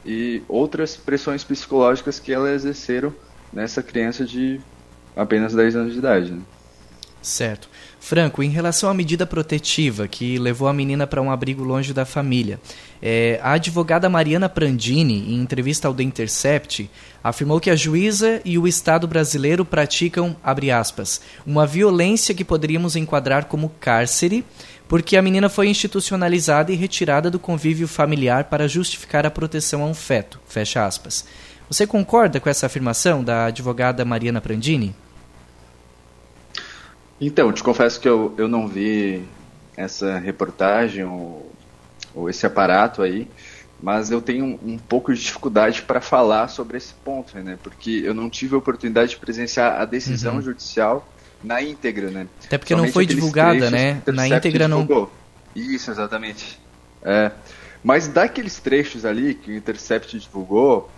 e 0.07 0.41
outras 0.47 0.95
pressões 0.95 1.43
psicológicas 1.43 2.17
que 2.17 2.31
elas 2.31 2.63
exerceram 2.63 3.13
nessa 3.51 3.83
criança 3.83 4.25
de 4.25 4.61
apenas 5.15 5.53
10 5.53 5.75
anos 5.75 5.93
de 5.93 5.99
idade. 5.99 6.31
Né? 6.31 6.41
Certo. 7.21 7.69
Franco, 7.99 8.41
em 8.41 8.49
relação 8.49 8.89
à 8.89 8.93
medida 8.93 9.25
protetiva 9.25 10.07
que 10.07 10.37
levou 10.37 10.69
a 10.69 10.73
menina 10.73 11.05
para 11.05 11.21
um 11.21 11.29
abrigo 11.29 11.61
longe 11.61 11.93
da 11.93 12.05
família, 12.05 12.57
é, 13.01 13.37
a 13.43 13.53
advogada 13.53 14.07
Mariana 14.07 14.47
Prandini, 14.47 15.33
em 15.33 15.41
entrevista 15.41 15.89
ao 15.89 15.93
The 15.93 16.03
Intercept, 16.03 16.89
afirmou 17.21 17.59
que 17.59 17.69
a 17.69 17.75
juíza 17.75 18.39
e 18.45 18.57
o 18.57 18.65
Estado 18.65 19.07
brasileiro 19.07 19.65
praticam, 19.65 20.37
abre 20.41 20.71
aspas, 20.71 21.19
uma 21.45 21.67
violência 21.67 22.33
que 22.33 22.45
poderíamos 22.45 22.95
enquadrar 22.95 23.45
como 23.45 23.73
cárcere 23.77 24.45
porque 24.87 25.17
a 25.17 25.21
menina 25.21 25.49
foi 25.49 25.67
institucionalizada 25.67 26.71
e 26.71 26.75
retirada 26.75 27.29
do 27.29 27.39
convívio 27.39 27.87
familiar 27.87 28.45
para 28.45 28.67
justificar 28.67 29.25
a 29.25 29.31
proteção 29.31 29.83
a 29.83 29.85
um 29.85 29.93
feto. 29.93 30.39
Fecha 30.47 30.85
aspas. 30.85 31.25
Você 31.69 31.85
concorda 31.85 32.39
com 32.39 32.49
essa 32.49 32.65
afirmação 32.65 33.23
da 33.23 33.45
advogada 33.45 34.05
Mariana 34.05 34.39
Prandini? 34.39 34.95
Então, 37.19 37.51
te 37.51 37.63
confesso 37.63 37.99
que 37.99 38.07
eu, 38.07 38.33
eu 38.37 38.47
não 38.47 38.67
vi 38.67 39.23
essa 39.75 40.17
reportagem 40.17 41.03
ou, 41.03 41.51
ou 42.15 42.29
esse 42.29 42.45
aparato 42.45 43.01
aí, 43.01 43.27
mas 43.81 44.09
eu 44.11 44.21
tenho 44.21 44.45
um, 44.45 44.73
um 44.73 44.77
pouco 44.77 45.13
de 45.13 45.21
dificuldade 45.21 45.81
para 45.81 45.99
falar 45.99 46.47
sobre 46.47 46.77
esse 46.77 46.93
ponto, 46.93 47.37
né? 47.37 47.57
Porque 47.61 48.01
eu 48.03 48.13
não 48.13 48.29
tive 48.29 48.55
a 48.55 48.57
oportunidade 48.57 49.11
de 49.11 49.17
presenciar 49.17 49.81
a 49.81 49.85
decisão 49.85 50.35
uhum. 50.35 50.41
judicial 50.41 51.07
na 51.43 51.61
íntegra, 51.61 52.09
né? 52.09 52.27
Até 52.45 52.57
porque 52.57 52.73
Somente 52.73 52.87
não 52.87 52.93
foi 52.93 53.05
divulgada, 53.05 53.69
né? 53.69 54.01
Na 54.07 54.27
íntegra 54.27 54.67
não. 54.67 54.81
Divulgou. 54.81 55.11
Isso, 55.55 55.91
exatamente. 55.91 56.59
É. 57.03 57.31
Mas 57.83 58.07
daqueles 58.07 58.59
trechos 58.59 59.05
ali 59.05 59.33
que 59.33 59.51
o 59.51 59.55
Intercept 59.55 60.17
divulgou, 60.19 60.89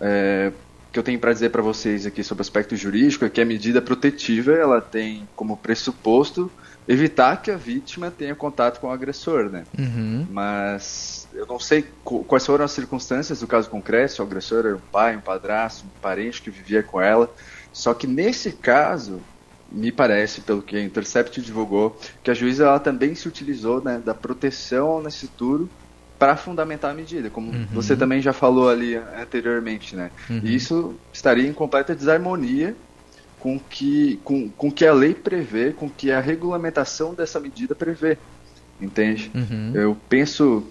é, 0.00 0.52
que 0.92 0.98
eu 0.98 1.02
tenho 1.02 1.18
para 1.18 1.32
dizer 1.32 1.50
para 1.50 1.62
vocês 1.62 2.06
aqui 2.06 2.22
sobre 2.22 2.40
o 2.40 2.42
aspecto 2.42 2.76
jurídico 2.76 3.24
é 3.24 3.30
que 3.30 3.40
a 3.40 3.44
medida 3.44 3.80
protetiva 3.80 4.52
ela 4.52 4.80
tem 4.80 5.28
como 5.36 5.56
pressuposto 5.56 6.50
evitar 6.88 7.40
que 7.40 7.50
a 7.50 7.56
vítima 7.56 8.10
tenha 8.10 8.34
contato 8.34 8.80
com 8.80 8.88
o 8.88 8.90
agressor, 8.90 9.48
né? 9.50 9.64
Uhum. 9.78 10.26
Mas 10.30 11.28
eu 11.32 11.46
não 11.46 11.58
sei 11.58 11.84
quais 12.04 12.44
foram 12.44 12.64
as 12.64 12.72
circunstâncias 12.72 13.40
do 13.40 13.46
caso 13.46 13.70
concreto, 13.70 14.14
se 14.14 14.20
o 14.20 14.24
agressor 14.24 14.66
era 14.66 14.76
um 14.76 14.80
pai, 14.90 15.16
um 15.16 15.20
padrasto, 15.20 15.84
um 15.84 16.00
parente 16.00 16.42
que 16.42 16.50
vivia 16.50 16.82
com 16.82 17.00
ela. 17.00 17.32
Só 17.72 17.94
que 17.94 18.06
nesse 18.06 18.50
caso, 18.52 19.20
me 19.70 19.92
parece, 19.92 20.40
pelo 20.40 20.62
que 20.62 20.76
a 20.76 20.82
Intercept 20.82 21.40
divulgou, 21.40 21.98
que 22.22 22.30
a 22.30 22.34
juíza 22.34 22.64
ela 22.64 22.80
também 22.80 23.14
se 23.14 23.28
utilizou 23.28 23.82
né, 23.82 24.00
da 24.04 24.14
proteção 24.14 24.88
ao 24.88 25.02
nascituro 25.02 25.68
para 26.18 26.36
fundamentar 26.36 26.90
a 26.90 26.94
medida, 26.94 27.30
como 27.30 27.50
uhum. 27.50 27.66
você 27.72 27.96
também 27.96 28.20
já 28.20 28.32
falou 28.32 28.68
ali 28.68 28.94
anteriormente, 28.94 29.96
né? 29.96 30.10
Uhum. 30.28 30.40
E 30.44 30.54
isso 30.54 30.94
estaria 31.12 31.48
em 31.48 31.52
completa 31.52 31.94
desarmonia 31.94 32.76
com 33.38 33.58
que, 33.58 34.20
com, 34.22 34.50
com 34.50 34.70
que 34.70 34.84
a 34.84 34.92
lei 34.92 35.14
prevê, 35.14 35.72
com 35.72 35.88
que 35.88 36.12
a 36.12 36.20
regulamentação 36.20 37.14
dessa 37.14 37.40
medida 37.40 37.74
prevê, 37.74 38.18
entende? 38.78 39.30
Uhum. 39.34 39.72
Eu 39.74 39.96
penso 40.10 40.66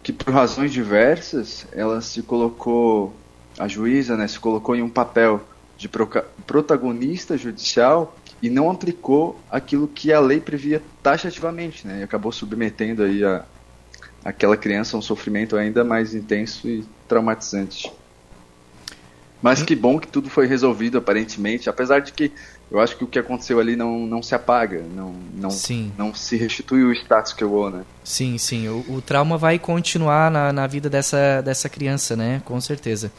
que 0.00 0.12
por 0.12 0.32
razões 0.32 0.72
diversas 0.72 1.66
ela 1.72 2.00
se 2.00 2.22
colocou, 2.22 3.12
a 3.58 3.66
juíza, 3.66 4.16
né, 4.16 4.28
se 4.28 4.38
colocou 4.38 4.76
em 4.76 4.82
um 4.82 4.88
papel 4.88 5.42
de 5.76 5.88
protagonista 6.46 7.36
judicial 7.36 8.16
e 8.40 8.48
não 8.48 8.70
aplicou 8.70 9.38
aquilo 9.50 9.88
que 9.88 10.12
a 10.12 10.20
lei 10.20 10.40
previa 10.40 10.82
taxativamente, 11.02 11.86
né? 11.86 12.00
E 12.00 12.02
acabou 12.02 12.30
submetendo 12.30 13.02
aí 13.02 13.24
a, 13.24 13.44
aquela 14.24 14.56
criança 14.56 14.96
a 14.96 14.98
um 14.98 15.02
sofrimento 15.02 15.56
ainda 15.56 15.82
mais 15.84 16.14
intenso 16.14 16.68
e 16.68 16.84
traumatizante. 17.08 17.92
Mas 19.40 19.62
que 19.62 19.76
bom 19.76 20.00
que 20.00 20.08
tudo 20.08 20.28
foi 20.28 20.46
resolvido 20.46 20.98
aparentemente, 20.98 21.70
apesar 21.70 22.00
de 22.00 22.12
que 22.12 22.32
eu 22.70 22.80
acho 22.80 22.96
que 22.96 23.04
o 23.04 23.06
que 23.06 23.18
aconteceu 23.18 23.58
ali 23.60 23.76
não, 23.76 24.00
não 24.00 24.22
se 24.22 24.34
apaga, 24.34 24.82
não, 24.94 25.14
não, 25.34 25.50
sim. 25.50 25.92
não 25.96 26.12
se 26.12 26.36
restitui 26.36 26.82
o 26.82 26.92
status 26.92 27.32
que 27.32 27.42
eu 27.42 27.70
né? 27.70 27.82
Sim, 28.04 28.36
sim. 28.36 28.68
O, 28.68 28.84
o 28.88 29.00
trauma 29.00 29.38
vai 29.38 29.58
continuar 29.58 30.30
na, 30.30 30.52
na 30.52 30.66
vida 30.66 30.90
dessa, 30.90 31.40
dessa 31.40 31.68
criança, 31.68 32.16
né? 32.16 32.42
Com 32.44 32.60
certeza. 32.60 33.12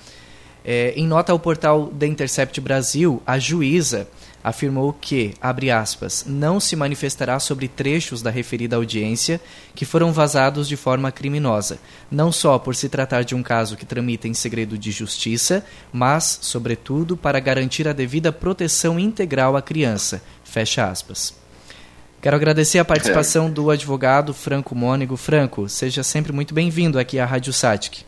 É, 0.64 0.92
em 0.96 1.08
nota 1.08 1.32
ao 1.32 1.40
portal 1.40 1.88
The 1.88 2.06
Intercept 2.06 2.60
Brasil, 2.62 3.24
a 3.26 3.40
juíza 3.40 4.08
afirmou 4.44 4.94
que, 4.94 5.34
abre 5.42 5.70
aspas, 5.72 6.26
não 6.28 6.60
se 6.60 6.76
manifestará 6.76 7.40
sobre 7.40 7.68
trechos 7.68 8.22
da 8.22 8.30
referida 8.30 8.76
audiência 8.76 9.40
que 9.76 9.86
foram 9.86 10.12
vazados 10.12 10.68
de 10.68 10.78
forma 10.78 11.12
criminosa, 11.12 11.80
não 12.10 12.32
só 12.32 12.58
por 12.58 12.76
se 12.76 12.90
tratar 12.90 13.24
de 13.24 13.36
um 13.36 13.44
caso 13.44 13.76
que 13.76 13.86
tramita 13.86 14.28
em 14.28 14.34
segredo 14.34 14.78
de 14.78 14.92
justiça, 14.92 15.66
mas, 15.92 16.40
sobretudo, 16.42 17.18
para 17.18 17.40
garantir 17.40 17.88
a 17.88 17.94
devida 17.94 18.32
proteção 18.32 19.00
integral 19.00 19.56
à 19.56 19.62
criança. 19.62 20.22
Fecha 20.44 20.90
aspas. 20.90 21.34
Quero 22.22 22.36
agradecer 22.36 22.80
a 22.80 22.86
participação 22.86 23.48
é. 23.48 23.50
do 23.50 23.72
advogado 23.72 24.34
Franco 24.34 24.76
Mônego. 24.76 25.16
Franco, 25.16 25.70
seja 25.70 26.04
sempre 26.04 26.34
muito 26.34 26.54
bem-vindo 26.54 27.00
aqui 27.00 27.18
à 27.18 27.26
Rádio 27.26 27.54
Satic. 27.54 28.04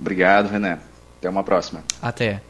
Obrigado, 0.00 0.48
Renan. 0.48 0.78
Até 1.18 1.28
uma 1.28 1.44
próxima. 1.44 1.84
Até. 2.00 2.42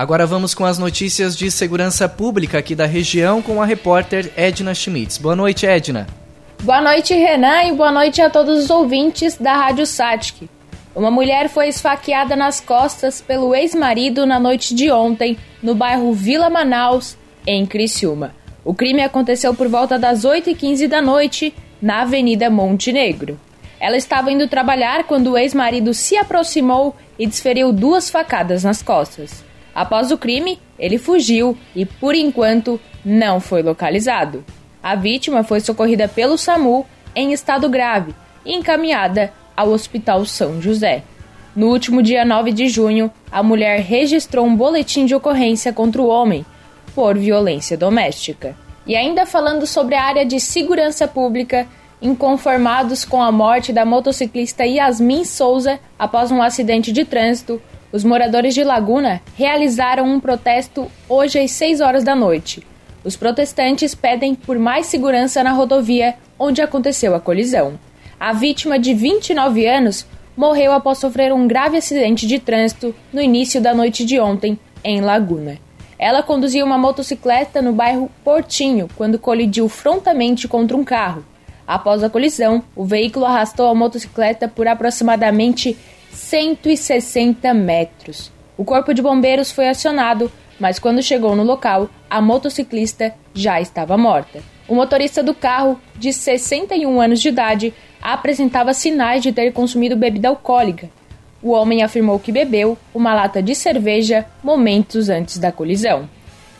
Agora 0.00 0.24
vamos 0.24 0.54
com 0.54 0.64
as 0.64 0.78
notícias 0.78 1.36
de 1.36 1.50
segurança 1.50 2.08
pública 2.08 2.56
aqui 2.56 2.74
da 2.74 2.86
região 2.86 3.42
com 3.42 3.60
a 3.60 3.66
repórter 3.66 4.32
Edna 4.34 4.74
Schmitz. 4.74 5.18
Boa 5.18 5.36
noite, 5.36 5.66
Edna. 5.66 6.06
Boa 6.62 6.80
noite, 6.80 7.12
Renan, 7.12 7.64
e 7.64 7.74
boa 7.74 7.92
noite 7.92 8.22
a 8.22 8.30
todos 8.30 8.64
os 8.64 8.70
ouvintes 8.70 9.36
da 9.36 9.52
Rádio 9.52 9.84
Satic. 9.84 10.48
Uma 10.96 11.10
mulher 11.10 11.50
foi 11.50 11.68
esfaqueada 11.68 12.34
nas 12.34 12.60
costas 12.60 13.20
pelo 13.20 13.54
ex-marido 13.54 14.24
na 14.24 14.40
noite 14.40 14.74
de 14.74 14.90
ontem, 14.90 15.36
no 15.62 15.74
bairro 15.74 16.14
Vila 16.14 16.48
Manaus, 16.48 17.14
em 17.46 17.66
Criciúma. 17.66 18.34
O 18.64 18.72
crime 18.72 19.02
aconteceu 19.02 19.52
por 19.52 19.68
volta 19.68 19.98
das 19.98 20.24
8h15 20.24 20.88
da 20.88 21.02
noite, 21.02 21.52
na 21.82 22.00
Avenida 22.00 22.48
Montenegro. 22.48 23.38
Ela 23.78 23.98
estava 23.98 24.32
indo 24.32 24.48
trabalhar 24.48 25.04
quando 25.04 25.32
o 25.32 25.36
ex-marido 25.36 25.92
se 25.92 26.16
aproximou 26.16 26.96
e 27.18 27.26
desferiu 27.26 27.70
duas 27.70 28.08
facadas 28.08 28.64
nas 28.64 28.82
costas. 28.82 29.49
Após 29.74 30.10
o 30.10 30.18
crime, 30.18 30.58
ele 30.78 30.98
fugiu 30.98 31.56
e, 31.74 31.84
por 31.84 32.14
enquanto, 32.14 32.80
não 33.04 33.40
foi 33.40 33.62
localizado. 33.62 34.44
A 34.82 34.94
vítima 34.94 35.42
foi 35.42 35.60
socorrida 35.60 36.08
pelo 36.08 36.38
SAMU 36.38 36.86
em 37.14 37.32
estado 37.32 37.68
grave 37.68 38.14
e 38.44 38.54
encaminhada 38.54 39.32
ao 39.56 39.70
Hospital 39.70 40.24
São 40.24 40.60
José. 40.60 41.02
No 41.54 41.68
último 41.68 42.02
dia 42.02 42.24
9 42.24 42.52
de 42.52 42.68
junho, 42.68 43.10
a 43.30 43.42
mulher 43.42 43.80
registrou 43.80 44.46
um 44.46 44.56
boletim 44.56 45.04
de 45.04 45.14
ocorrência 45.14 45.72
contra 45.72 46.00
o 46.00 46.08
homem 46.08 46.46
por 46.94 47.18
violência 47.18 47.76
doméstica. 47.76 48.56
E 48.86 48.96
ainda 48.96 49.26
falando 49.26 49.66
sobre 49.66 49.94
a 49.94 50.02
área 50.02 50.24
de 50.24 50.40
segurança 50.40 51.06
pública, 51.06 51.66
inconformados 52.00 53.04
com 53.04 53.22
a 53.22 53.30
morte 53.30 53.72
da 53.72 53.84
motociclista 53.84 54.64
Yasmin 54.64 55.24
Souza 55.24 55.78
após 55.98 56.30
um 56.30 56.40
acidente 56.40 56.90
de 56.90 57.04
trânsito, 57.04 57.60
os 57.92 58.04
moradores 58.04 58.54
de 58.54 58.62
Laguna 58.62 59.20
realizaram 59.36 60.06
um 60.06 60.20
protesto 60.20 60.90
hoje 61.08 61.38
às 61.38 61.50
6 61.50 61.80
horas 61.80 62.04
da 62.04 62.14
noite. 62.14 62.66
Os 63.04 63.16
protestantes 63.16 63.94
pedem 63.94 64.34
por 64.34 64.58
mais 64.58 64.86
segurança 64.86 65.42
na 65.42 65.52
rodovia 65.52 66.14
onde 66.38 66.62
aconteceu 66.62 67.14
a 67.14 67.20
colisão. 67.20 67.78
A 68.18 68.32
vítima, 68.32 68.78
de 68.78 68.92
29 68.92 69.66
anos, 69.66 70.06
morreu 70.36 70.72
após 70.72 70.98
sofrer 70.98 71.32
um 71.32 71.48
grave 71.48 71.78
acidente 71.78 72.26
de 72.26 72.38
trânsito 72.38 72.94
no 73.12 73.20
início 73.20 73.60
da 73.60 73.74
noite 73.74 74.04
de 74.04 74.20
ontem, 74.20 74.58
em 74.84 75.00
Laguna. 75.00 75.58
Ela 75.98 76.22
conduzia 76.22 76.64
uma 76.64 76.78
motocicleta 76.78 77.60
no 77.60 77.72
bairro 77.72 78.10
Portinho 78.24 78.88
quando 78.96 79.18
colidiu 79.18 79.68
frontalmente 79.68 80.48
contra 80.48 80.76
um 80.76 80.84
carro. 80.84 81.24
Após 81.66 82.02
a 82.02 82.10
colisão, 82.10 82.64
o 82.74 82.84
veículo 82.84 83.26
arrastou 83.26 83.68
a 83.68 83.74
motocicleta 83.74 84.48
por 84.48 84.66
aproximadamente 84.66 85.76
160 86.12 87.52
metros. 87.54 88.32
O 88.56 88.64
corpo 88.64 88.92
de 88.92 89.00
bombeiros 89.00 89.50
foi 89.50 89.68
acionado, 89.68 90.30
mas 90.58 90.78
quando 90.78 91.02
chegou 91.02 91.34
no 91.34 91.42
local, 91.42 91.88
a 92.08 92.20
motociclista 92.20 93.14
já 93.32 93.60
estava 93.60 93.96
morta. 93.96 94.42
O 94.68 94.74
motorista 94.74 95.22
do 95.22 95.34
carro, 95.34 95.80
de 95.96 96.12
61 96.12 97.00
anos 97.00 97.20
de 97.20 97.28
idade, 97.28 97.74
apresentava 98.00 98.74
sinais 98.74 99.22
de 99.22 99.32
ter 99.32 99.52
consumido 99.52 99.96
bebida 99.96 100.28
alcoólica. 100.28 100.88
O 101.42 101.52
homem 101.52 101.82
afirmou 101.82 102.18
que 102.18 102.30
bebeu 102.30 102.76
uma 102.94 103.14
lata 103.14 103.42
de 103.42 103.54
cerveja 103.54 104.26
momentos 104.42 105.08
antes 105.08 105.38
da 105.38 105.50
colisão. 105.50 106.08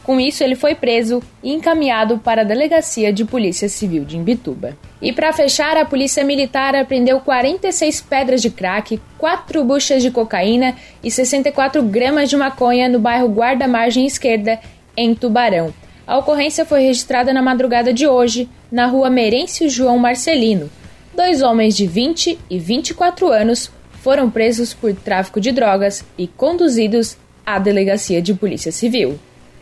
Com 0.05 0.19
isso, 0.19 0.43
ele 0.43 0.57
foi 0.57 0.75
preso 0.75 1.23
e 1.43 1.53
encaminhado 1.53 2.19
para 2.19 2.43
a 2.43 2.45
Delegacia 2.45 3.13
de 3.13 3.25
Polícia 3.25 3.69
Civil 3.69 4.05
de 4.05 4.17
Imbituba. 4.17 4.77
E 5.01 5.13
para 5.13 5.33
fechar, 5.33 5.77
a 5.77 5.85
Polícia 5.85 6.25
Militar 6.25 6.75
apreendeu 6.75 7.21
46 7.21 8.01
pedras 8.01 8.43
de 8.43 8.51
crack, 8.51 9.01
4 9.19 9.63
buchas 9.65 10.03
de 10.03 10.11
cocaína 10.11 10.75
e 11.03 11.11
64 11.11 11.83
gramas 11.83 12.31
de 12.31 12.37
maconha 12.37 12.89
no 12.89 12.99
bairro 12.99 13.29
Guarda-Margem 13.29 14.07
Esquerda, 14.07 14.59
em 14.97 15.15
Tubarão. 15.15 15.73
A 16.07 16.19
ocorrência 16.19 16.65
foi 16.65 16.83
registrada 16.83 17.33
na 17.33 17.41
madrugada 17.41 17.93
de 17.93 18.07
hoje, 18.07 18.49
na 18.73 18.87
rua 18.87 19.09
Merêncio 19.09 19.69
João 19.69 19.99
Marcelino. 19.99 20.69
Dois 21.15 21.41
homens 21.43 21.77
de 21.77 21.87
20 21.87 22.39
e 22.49 22.59
24 22.59 23.29
anos 23.29 23.71
foram 24.01 24.31
presos 24.31 24.75
por 24.75 24.93
tráfico 24.95 25.41
de 25.41 25.53
drogas 25.53 26.05
e 26.19 26.27
conduzidos 26.27 27.17
à 27.45 27.59
Delegacia 27.59 28.21
de 28.21 28.35
Polícia 28.35 28.73
Civil. 28.73 29.21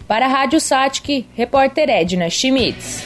Para 0.08 0.24
a 0.24 0.28
Rádio 0.28 0.58
Satic, 0.58 1.26
repórter 1.34 1.90
Edna 1.90 2.30
Schmitz. 2.30 3.04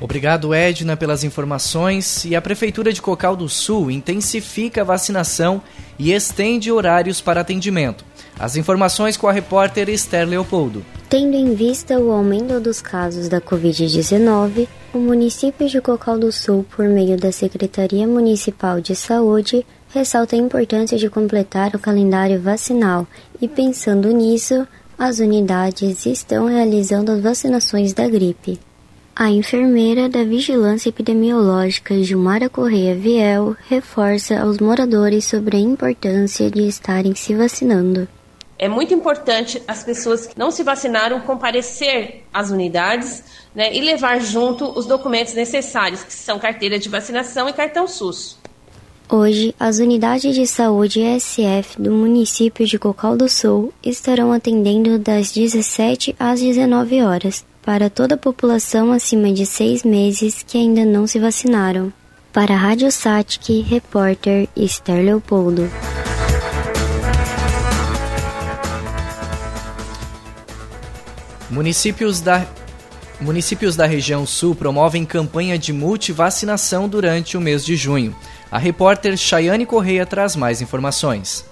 Obrigado, 0.00 0.52
Edna, 0.52 0.96
pelas 0.96 1.22
informações. 1.22 2.24
E 2.24 2.34
a 2.34 2.42
Prefeitura 2.42 2.92
de 2.92 3.00
Cocal 3.00 3.36
do 3.36 3.48
Sul 3.48 3.92
intensifica 3.92 4.80
a 4.80 4.84
vacinação 4.84 5.62
e 5.96 6.12
estende 6.12 6.72
horários 6.72 7.20
para 7.20 7.42
atendimento. 7.42 8.04
As 8.40 8.56
informações 8.56 9.16
com 9.16 9.28
a 9.28 9.32
repórter 9.32 9.88
Esther 9.88 10.26
Leopoldo. 10.26 10.84
Tendo 11.08 11.36
em 11.36 11.54
vista 11.54 12.00
o 12.00 12.10
aumento 12.10 12.58
dos 12.58 12.82
casos 12.82 13.28
da 13.28 13.40
Covid-19, 13.40 14.66
o 14.92 14.98
município 14.98 15.68
de 15.68 15.80
Cocal 15.80 16.18
do 16.18 16.32
Sul, 16.32 16.66
por 16.74 16.88
meio 16.88 17.16
da 17.16 17.30
Secretaria 17.30 18.06
Municipal 18.06 18.80
de 18.80 18.96
Saúde, 18.96 19.64
ressalta 19.90 20.36
a 20.36 20.38
importância 20.38 20.96
de 20.96 21.10
completar 21.10 21.74
o 21.74 21.78
calendário 21.78 22.40
vacinal 22.40 23.06
e, 23.40 23.46
pensando 23.46 24.10
nisso, 24.12 24.66
as 24.98 25.18
unidades 25.18 26.06
estão 26.06 26.46
realizando 26.46 27.12
as 27.12 27.20
vacinações 27.20 27.92
da 27.92 28.08
gripe. 28.08 28.58
A 29.14 29.28
enfermeira 29.28 30.08
da 30.08 30.24
Vigilância 30.24 30.88
Epidemiológica 30.88 32.02
Gilmara 32.02 32.48
Correia 32.48 32.94
Viel 32.94 33.56
reforça 33.68 34.40
aos 34.40 34.58
moradores 34.58 35.26
sobre 35.26 35.56
a 35.56 35.60
importância 35.60 36.50
de 36.50 36.66
estarem 36.66 37.14
se 37.14 37.34
vacinando. 37.34 38.08
É 38.58 38.68
muito 38.68 38.94
importante 38.94 39.62
as 39.66 39.82
pessoas 39.82 40.26
que 40.26 40.38
não 40.38 40.50
se 40.50 40.62
vacinaram 40.62 41.20
comparecer 41.20 42.24
às 42.32 42.50
unidades 42.50 43.24
né, 43.54 43.74
e 43.74 43.80
levar 43.80 44.20
junto 44.20 44.66
os 44.78 44.86
documentos 44.86 45.34
necessários, 45.34 46.04
que 46.04 46.12
são 46.12 46.38
carteira 46.38 46.78
de 46.78 46.88
vacinação 46.88 47.48
e 47.48 47.52
cartão 47.52 47.88
SUS. 47.88 48.39
Hoje, 49.12 49.52
as 49.58 49.80
unidades 49.80 50.36
de 50.36 50.46
saúde 50.46 51.00
ESF 51.00 51.82
do 51.82 51.90
município 51.90 52.64
de 52.64 52.78
Cocal 52.78 53.16
do 53.16 53.28
Sul 53.28 53.74
estarão 53.82 54.32
atendendo 54.32 55.00
das 55.00 55.32
17 55.32 56.14
às 56.16 56.38
19 56.40 57.02
horas 57.02 57.44
para 57.60 57.90
toda 57.90 58.14
a 58.14 58.16
população 58.16 58.92
acima 58.92 59.32
de 59.32 59.44
seis 59.44 59.82
meses 59.82 60.44
que 60.46 60.56
ainda 60.56 60.84
não 60.84 61.08
se 61.08 61.18
vacinaram. 61.18 61.92
Para 62.32 62.54
a 62.54 62.56
Rádio 62.56 62.92
Satic, 62.92 63.64
repórter 63.68 64.48
Esther 64.56 65.04
Leopoldo. 65.04 65.68
Municípios 71.50 72.20
da 72.20 72.46
Municípios 73.20 73.76
da 73.76 73.84
região 73.84 74.24
sul 74.24 74.54
promovem 74.54 75.04
campanha 75.04 75.58
de 75.58 75.74
multivacinação 75.74 76.88
durante 76.88 77.36
o 77.36 77.40
mês 77.40 77.62
de 77.62 77.76
junho. 77.76 78.16
A 78.50 78.58
repórter 78.58 79.16
Chayane 79.16 79.64
Correia 79.64 80.04
traz 80.04 80.34
mais 80.34 80.60
informações. 80.60 81.44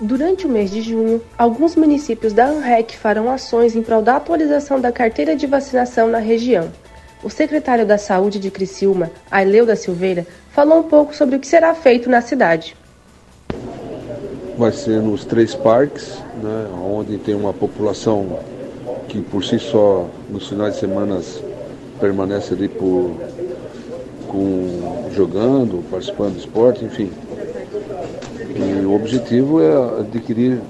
Durante 0.00 0.46
o 0.46 0.48
mês 0.48 0.70
de 0.70 0.80
junho, 0.80 1.20
alguns 1.36 1.76
municípios 1.76 2.32
da 2.32 2.46
ANREC 2.46 2.96
farão 2.96 3.30
ações 3.30 3.76
em 3.76 3.82
prol 3.82 4.00
da 4.00 4.16
atualização 4.16 4.80
da 4.80 4.90
carteira 4.90 5.36
de 5.36 5.46
vacinação 5.46 6.08
na 6.08 6.18
região. 6.18 6.72
O 7.22 7.28
secretário 7.28 7.84
da 7.84 7.98
Saúde 7.98 8.38
de 8.38 8.50
Criciúma, 8.50 9.10
Aileu 9.30 9.66
da 9.66 9.76
Silveira, 9.76 10.26
falou 10.52 10.78
um 10.78 10.82
pouco 10.84 11.14
sobre 11.14 11.36
o 11.36 11.38
que 11.38 11.46
será 11.46 11.74
feito 11.74 12.08
na 12.08 12.22
cidade. 12.22 12.74
Vai 14.56 14.72
ser 14.72 15.02
nos 15.02 15.26
três 15.26 15.54
parques, 15.54 16.18
né, 16.42 16.66
onde 16.82 17.18
tem 17.18 17.34
uma 17.34 17.52
população 17.52 18.38
que 19.06 19.20
por 19.20 19.44
si 19.44 19.58
só 19.58 20.08
nos 20.30 20.48
finais 20.48 20.74
de 20.74 20.80
semana 20.80 21.20
permanece 22.00 22.54
ali 22.54 22.68
por, 22.68 23.16
com, 24.28 25.10
jogando, 25.14 25.82
participando 25.90 26.34
do 26.34 26.38
esporte, 26.38 26.84
enfim. 26.84 27.10
E 28.54 28.84
o 28.84 28.94
objetivo 28.94 29.60
é 29.60 30.00
adquirir 30.00 30.60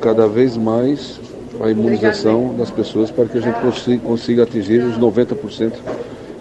cada 0.00 0.26
vez 0.26 0.56
mais 0.56 1.20
a 1.60 1.70
imunização 1.70 2.54
das 2.56 2.70
pessoas 2.70 3.10
para 3.10 3.26
que 3.26 3.38
a 3.38 3.40
gente 3.40 3.60
consiga, 3.60 4.02
consiga 4.02 4.42
atingir 4.44 4.82
os 4.82 4.96
90%, 4.98 5.72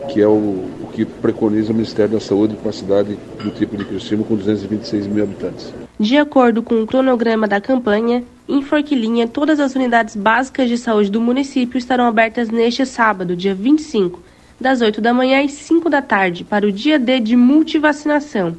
que 0.09 0.21
é 0.21 0.27
o, 0.27 0.31
o, 0.31 0.89
que 0.93 1.05
preconiza 1.05 1.71
o 1.71 1.75
Ministério 1.75 2.13
da 2.13 2.19
Saúde 2.19 2.55
para 2.55 2.69
a 2.69 2.73
cidade 2.73 3.17
do 3.43 3.51
tipo 3.51 3.75
de 3.77 3.85
Criciúma, 3.85 4.23
com 4.23 4.35
226 4.35 5.07
mil 5.07 5.23
habitantes. 5.23 5.73
De 5.99 6.17
acordo 6.17 6.61
com 6.61 6.81
o 6.81 6.87
cronograma 6.87 7.47
da 7.47 7.59
campanha, 7.59 8.23
em 8.47 8.61
Forquilinha, 8.61 9.27
todas 9.27 9.59
as 9.59 9.75
unidades 9.75 10.15
básicas 10.15 10.69
de 10.69 10.77
saúde 10.77 11.09
do 11.09 11.19
município 11.19 11.77
estarão 11.77 12.05
abertas 12.05 12.49
neste 12.49 12.85
sábado, 12.85 13.35
dia 13.35 13.53
25, 13.53 14.21
das 14.59 14.81
8 14.81 14.99
da 14.99 15.13
manhã 15.13 15.43
às 15.43 15.51
5 15.51 15.89
da 15.89 16.01
tarde, 16.01 16.43
para 16.43 16.65
o 16.65 16.71
dia 16.71 16.97
D 16.97 17.19
de 17.19 17.35
multivacinação. 17.35 18.57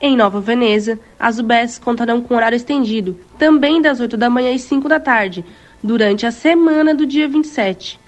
Em 0.00 0.16
Nova 0.16 0.40
Veneza, 0.40 0.98
as 1.18 1.38
UBS 1.38 1.78
contarão 1.78 2.20
com 2.20 2.34
horário 2.34 2.56
estendido, 2.56 3.18
também 3.38 3.82
das 3.82 4.00
8 4.00 4.16
da 4.16 4.30
manhã 4.30 4.54
às 4.54 4.62
5 4.62 4.88
da 4.88 4.98
tarde, 4.98 5.44
durante 5.82 6.26
a 6.26 6.30
semana 6.30 6.94
do 6.94 7.04
dia 7.04 7.28
27. 7.28 8.00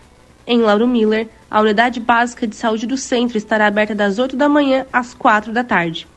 Em 0.46 0.60
Lauro 0.60 0.88
Miller, 0.88 1.28
a 1.50 1.60
unidade 1.60 2.00
básica 2.00 2.46
de 2.46 2.56
saúde 2.56 2.86
do 2.86 2.96
centro 2.96 3.36
estará 3.36 3.66
aberta 3.66 3.94
das 3.94 4.18
8 4.18 4.36
da 4.36 4.48
manhã 4.48 4.86
às 4.92 5.14
4 5.14 5.52
da 5.52 5.62
tarde. 5.62 6.08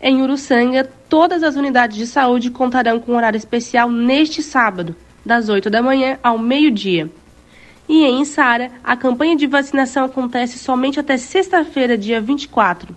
Em 0.00 0.22
Uruçanga, 0.22 0.88
todas 1.08 1.42
as 1.42 1.56
unidades 1.56 1.96
de 1.96 2.06
saúde 2.06 2.50
contarão 2.50 2.98
com 2.98 3.16
horário 3.16 3.36
especial 3.36 3.90
neste 3.90 4.42
sábado, 4.42 4.96
das 5.26 5.48
8 5.48 5.68
da 5.68 5.82
manhã 5.82 6.18
ao 6.22 6.38
meio-dia. 6.38 7.10
E 7.90 8.04
em 8.04 8.24
Sara, 8.24 8.70
a 8.84 8.96
campanha 8.96 9.34
de 9.34 9.48
vacinação 9.48 10.04
acontece 10.04 10.56
somente 10.60 11.00
até 11.00 11.16
sexta-feira, 11.16 11.98
dia 11.98 12.20
24. 12.20 12.94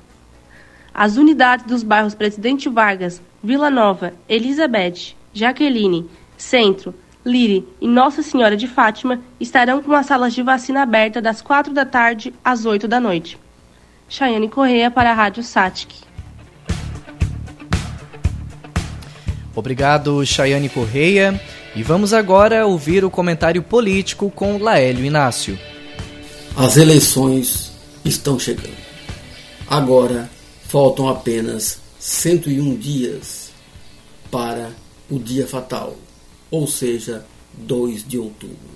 As 0.93 1.17
unidades 1.17 1.65
dos 1.65 1.81
bairros 1.81 2.13
Presidente 2.13 2.69
Vargas, 2.69 3.19
Vila 3.43 3.71
Nova, 3.71 4.13
Elizabeth, 4.29 5.15
Jaqueline, 5.33 6.07
Centro, 6.37 6.93
Lire 7.25 7.67
e 7.81 7.87
Nossa 7.87 8.21
Senhora 8.21 8.55
de 8.55 8.67
Fátima 8.67 9.19
estarão 9.39 9.81
com 9.81 9.93
as 9.93 10.05
salas 10.05 10.31
de 10.31 10.43
vacina 10.43 10.83
abertas 10.83 11.23
das 11.23 11.41
4 11.41 11.73
da 11.73 11.85
tarde 11.87 12.31
às 12.45 12.63
8 12.63 12.87
da 12.87 12.99
noite. 12.99 13.39
Chayane 14.07 14.47
Correia 14.47 14.91
para 14.91 15.09
a 15.09 15.15
Rádio 15.15 15.41
Satic. 15.41 15.89
Obrigado, 19.55 20.23
Chayane 20.23 20.69
Correia. 20.69 21.41
E 21.75 21.81
vamos 21.81 22.13
agora 22.13 22.67
ouvir 22.67 23.03
o 23.03 23.09
comentário 23.09 23.63
político 23.63 24.29
com 24.29 24.59
Laélio 24.59 25.03
Inácio. 25.03 25.57
As 26.55 26.77
eleições 26.77 27.71
estão 28.05 28.37
chegando. 28.37 28.77
Agora 29.67 30.29
faltam 30.67 31.09
apenas 31.09 31.79
101 31.99 32.75
dias 32.75 33.49
para 34.29 34.71
o 35.09 35.17
dia 35.17 35.47
fatal, 35.47 35.95
ou 36.51 36.67
seja, 36.67 37.25
2 37.53 38.07
de 38.07 38.19
outubro. 38.19 38.73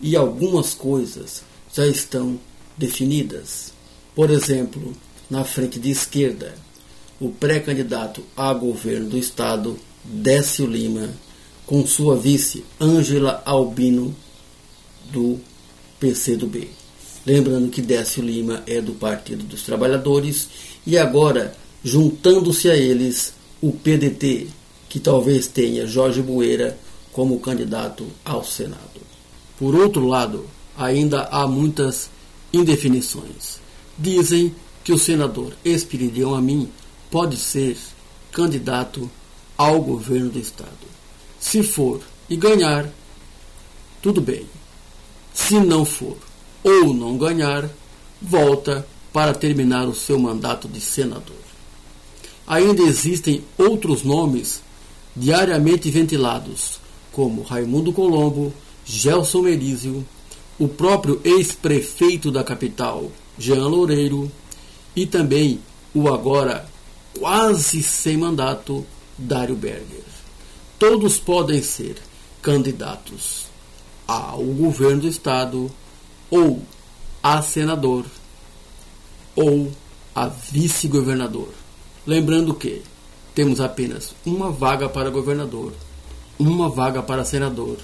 E 0.00 0.16
algumas 0.16 0.74
coisas 0.74 1.44
já 1.72 1.86
estão 1.86 2.36
definidas. 2.76 3.72
Por 4.12 4.28
exemplo, 4.30 4.92
na 5.30 5.44
frente 5.44 5.78
de 5.78 5.90
esquerda, 5.90 6.56
o 7.20 7.28
pré-candidato 7.28 8.24
a 8.36 8.52
governo 8.52 9.10
do 9.10 9.18
estado, 9.18 9.78
Décio 10.02 10.66
Lima, 10.66 11.10
com 11.68 11.86
sua 11.86 12.16
vice 12.16 12.64
Ângela 12.80 13.42
Albino, 13.44 14.16
do 15.12 15.38
PCdoB. 16.00 16.70
Lembrando 17.26 17.68
que 17.68 17.82
Décio 17.82 18.22
Lima 18.22 18.62
é 18.66 18.80
do 18.80 18.94
Partido 18.94 19.44
dos 19.44 19.64
Trabalhadores 19.64 20.48
e 20.86 20.96
agora, 20.96 21.54
juntando-se 21.84 22.70
a 22.70 22.76
eles, 22.76 23.34
o 23.60 23.70
PDT, 23.70 24.46
que 24.88 24.98
talvez 24.98 25.46
tenha 25.46 25.86
Jorge 25.86 26.22
Bueira 26.22 26.78
como 27.12 27.38
candidato 27.38 28.06
ao 28.24 28.42
Senado. 28.42 29.02
Por 29.58 29.74
outro 29.74 30.06
lado, 30.06 30.46
ainda 30.74 31.24
há 31.24 31.46
muitas 31.46 32.08
indefinições. 32.50 33.60
Dizem 33.98 34.54
que 34.82 34.92
o 34.94 34.98
senador 34.98 35.52
Espiridião 35.62 36.34
Amin 36.34 36.66
pode 37.10 37.36
ser 37.36 37.76
candidato 38.32 39.10
ao 39.58 39.82
governo 39.82 40.30
do 40.30 40.38
Estado. 40.38 40.97
Se 41.40 41.62
for 41.62 42.00
e 42.28 42.36
ganhar, 42.36 42.88
tudo 44.02 44.20
bem. 44.20 44.46
Se 45.32 45.58
não 45.60 45.84
for 45.84 46.16
ou 46.62 46.92
não 46.92 47.16
ganhar, 47.16 47.68
volta 48.20 48.86
para 49.12 49.32
terminar 49.34 49.88
o 49.88 49.94
seu 49.94 50.18
mandato 50.18 50.68
de 50.68 50.80
senador. 50.80 51.36
Ainda 52.46 52.82
existem 52.82 53.44
outros 53.56 54.02
nomes 54.02 54.62
diariamente 55.14 55.90
ventilados, 55.90 56.80
como 57.12 57.42
Raimundo 57.42 57.92
Colombo, 57.92 58.52
Gelson 58.84 59.42
Merizio, 59.42 60.06
o 60.58 60.68
próprio 60.68 61.20
ex-prefeito 61.24 62.30
da 62.30 62.42
capital, 62.42 63.10
Jean 63.38 63.66
Loureiro, 63.66 64.30
e 64.94 65.06
também 65.06 65.60
o 65.94 66.08
agora 66.08 66.68
quase 67.18 67.82
sem 67.82 68.16
mandato, 68.16 68.84
Dário 69.16 69.54
Berger 69.54 70.07
todos 70.78 71.18
podem 71.18 71.62
ser 71.62 71.96
candidatos 72.40 73.46
ao 74.06 74.42
governo 74.42 75.02
do 75.02 75.08
estado 75.08 75.70
ou 76.30 76.62
a 77.22 77.42
senador 77.42 78.04
ou 79.34 79.70
a 80.14 80.28
vice-governador. 80.28 81.48
Lembrando 82.06 82.54
que 82.54 82.82
temos 83.34 83.60
apenas 83.60 84.14
uma 84.24 84.50
vaga 84.50 84.88
para 84.88 85.10
governador, 85.10 85.72
uma 86.38 86.68
vaga 86.68 87.02
para 87.02 87.24
senador 87.24 87.76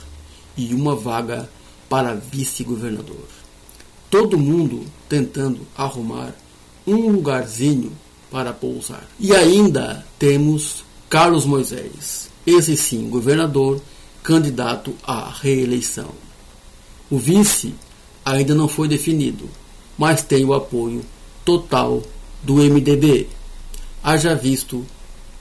e 0.56 0.72
uma 0.72 0.94
vaga 0.96 1.48
para 1.88 2.14
vice-governador. 2.14 3.26
Todo 4.10 4.38
mundo 4.38 4.84
tentando 5.08 5.60
arrumar 5.76 6.34
um 6.86 7.10
lugarzinho 7.10 7.92
para 8.30 8.52
pousar. 8.52 9.06
E 9.18 9.34
ainda 9.34 10.04
temos 10.18 10.84
Carlos 11.08 11.44
Moisés, 11.44 12.30
esse 12.46 12.76
sim, 12.76 13.08
governador, 13.08 13.80
candidato 14.22 14.94
à 15.02 15.30
reeleição. 15.30 16.10
O 17.10 17.18
vice 17.18 17.74
ainda 18.24 18.54
não 18.54 18.68
foi 18.68 18.88
definido, 18.88 19.48
mas 19.96 20.22
tem 20.22 20.44
o 20.44 20.54
apoio 20.54 21.04
total 21.44 22.02
do 22.42 22.54
MDB. 22.56 23.28
Haja 24.02 24.34
visto, 24.34 24.84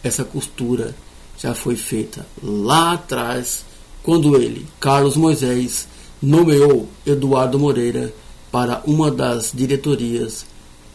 essa 0.03 0.23
costura 0.23 0.95
já 1.37 1.53
foi 1.53 1.75
feita 1.75 2.25
lá 2.41 2.93
atrás, 2.93 3.65
quando 4.01 4.35
ele, 4.35 4.67
Carlos 4.79 5.17
Moisés, 5.17 5.87
nomeou 6.21 6.87
Eduardo 7.05 7.59
Moreira 7.59 8.13
para 8.51 8.81
uma 8.85 9.09
das 9.09 9.51
diretorias 9.53 10.45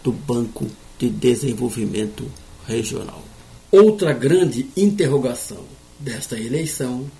do 0.02 0.12
Banco 0.12 0.66
de 0.98 1.08
Desenvolvimento 1.08 2.26
Regional. 2.66 3.22
Outra 3.70 4.12
grande 4.12 4.68
interrogação 4.76 5.77
desta 5.98 6.38
eleição 6.38 7.10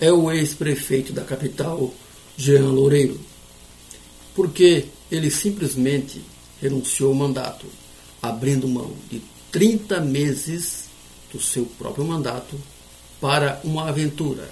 é 0.00 0.12
o 0.12 0.30
ex-prefeito 0.30 1.12
da 1.12 1.24
capital, 1.24 1.92
Jean 2.36 2.70
Loureiro, 2.70 3.18
porque 4.34 4.86
ele 5.10 5.30
simplesmente 5.30 6.22
renunciou 6.60 7.10
ao 7.10 7.14
mandato, 7.14 7.66
abrindo 8.20 8.68
mão 8.68 8.92
de 9.10 9.22
30 9.50 10.00
meses 10.00 10.84
do 11.32 11.40
seu 11.40 11.64
próprio 11.64 12.04
mandato 12.04 12.60
para 13.20 13.60
uma 13.64 13.88
aventura. 13.88 14.50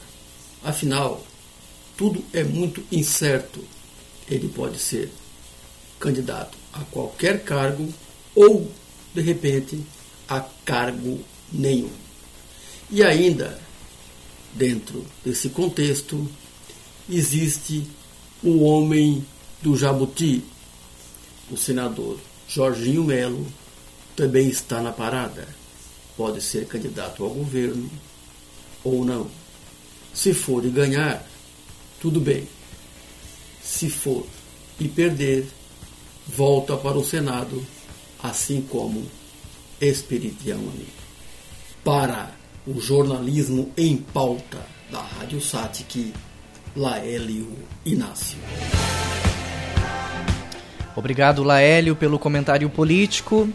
Afinal, 0.62 1.24
tudo 1.96 2.24
é 2.32 2.42
muito 2.42 2.82
incerto. 2.90 3.62
Ele 4.28 4.48
pode 4.48 4.78
ser 4.78 5.10
candidato 6.00 6.56
a 6.72 6.80
qualquer 6.84 7.44
cargo 7.44 7.92
ou, 8.34 8.70
de 9.14 9.20
repente, 9.20 9.80
a 10.28 10.40
cargo 10.64 11.20
nenhum. 11.52 12.03
E 12.90 13.02
ainda, 13.02 13.58
dentro 14.52 15.04
desse 15.24 15.48
contexto, 15.48 16.28
existe 17.08 17.86
o 18.42 18.62
homem 18.62 19.24
do 19.62 19.76
Jabuti, 19.76 20.44
o 21.50 21.56
senador 21.56 22.18
Jorginho 22.48 23.04
Melo, 23.04 23.46
também 24.14 24.48
está 24.48 24.80
na 24.80 24.92
parada. 24.92 25.48
Pode 26.16 26.40
ser 26.40 26.66
candidato 26.66 27.24
ao 27.24 27.30
governo 27.30 27.90
ou 28.84 29.04
não. 29.04 29.28
Se 30.12 30.32
for 30.32 30.64
e 30.64 30.70
ganhar, 30.70 31.26
tudo 32.00 32.20
bem. 32.20 32.46
Se 33.62 33.90
for 33.90 34.26
e 34.78 34.86
perder, 34.86 35.48
volta 36.28 36.76
para 36.76 36.96
o 36.96 37.04
Senado, 37.04 37.66
assim 38.22 38.62
como 38.62 39.04
Espiridião 39.80 40.60
Para 41.82 42.33
o 42.66 42.80
jornalismo 42.80 43.70
em 43.76 43.96
pauta 43.96 44.58
da 44.90 45.00
Rádio 45.00 45.40
Satic, 45.40 46.14
Laélio 46.74 47.52
Inácio. 47.84 48.38
Obrigado, 50.96 51.42
Laélio, 51.42 51.94
pelo 51.94 52.18
comentário 52.18 52.70
político. 52.70 53.48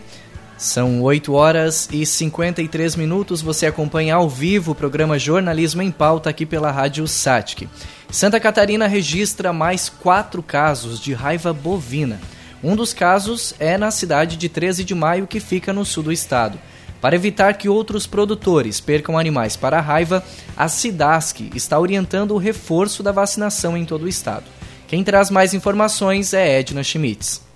São 0.57 1.01
8 1.01 1.33
horas 1.33 1.89
e 1.91 2.05
53 2.05 2.95
minutos. 2.97 3.41
Você 3.41 3.65
acompanha 3.65 4.15
ao 4.15 4.29
vivo 4.29 4.73
o 4.73 4.75
programa 4.75 5.17
Jornalismo 5.17 5.81
em 5.81 5.89
Pauta 5.89 6.29
aqui 6.29 6.45
pela 6.45 6.69
Rádio 6.69 7.07
Satic. 7.07 7.67
Santa 8.11 8.39
Catarina 8.39 8.85
registra 8.85 9.53
mais 9.53 9.89
quatro 9.89 10.43
casos 10.43 10.99
de 10.99 11.13
raiva 11.13 11.53
bovina. 11.53 12.19
Um 12.61 12.75
dos 12.75 12.93
casos 12.93 13.55
é 13.57 13.77
na 13.77 13.89
cidade 13.89 14.35
de 14.35 14.49
13 14.49 14.83
de 14.83 14.93
maio, 14.93 15.25
que 15.25 15.39
fica 15.39 15.71
no 15.71 15.85
sul 15.85 16.03
do 16.03 16.11
estado. 16.11 16.59
Para 17.01 17.15
evitar 17.15 17.53
que 17.57 17.69
outros 17.69 18.05
produtores 18.05 18.79
percam 18.81 19.17
animais 19.17 19.55
para 19.55 19.77
a 19.77 19.81
raiva, 19.81 20.23
a 20.55 20.67
SIDASC 20.67 21.51
está 21.55 21.79
orientando 21.79 22.31
o 22.31 22.37
reforço 22.37 23.01
da 23.01 23.11
vacinação 23.11 23.77
em 23.77 23.85
todo 23.85 24.03
o 24.03 24.07
estado. 24.07 24.45
Quem 24.87 25.03
traz 25.03 25.29
mais 25.29 25.53
informações 25.53 26.33
é 26.33 26.59
Edna 26.59 26.83
Schmitz. 26.83 27.47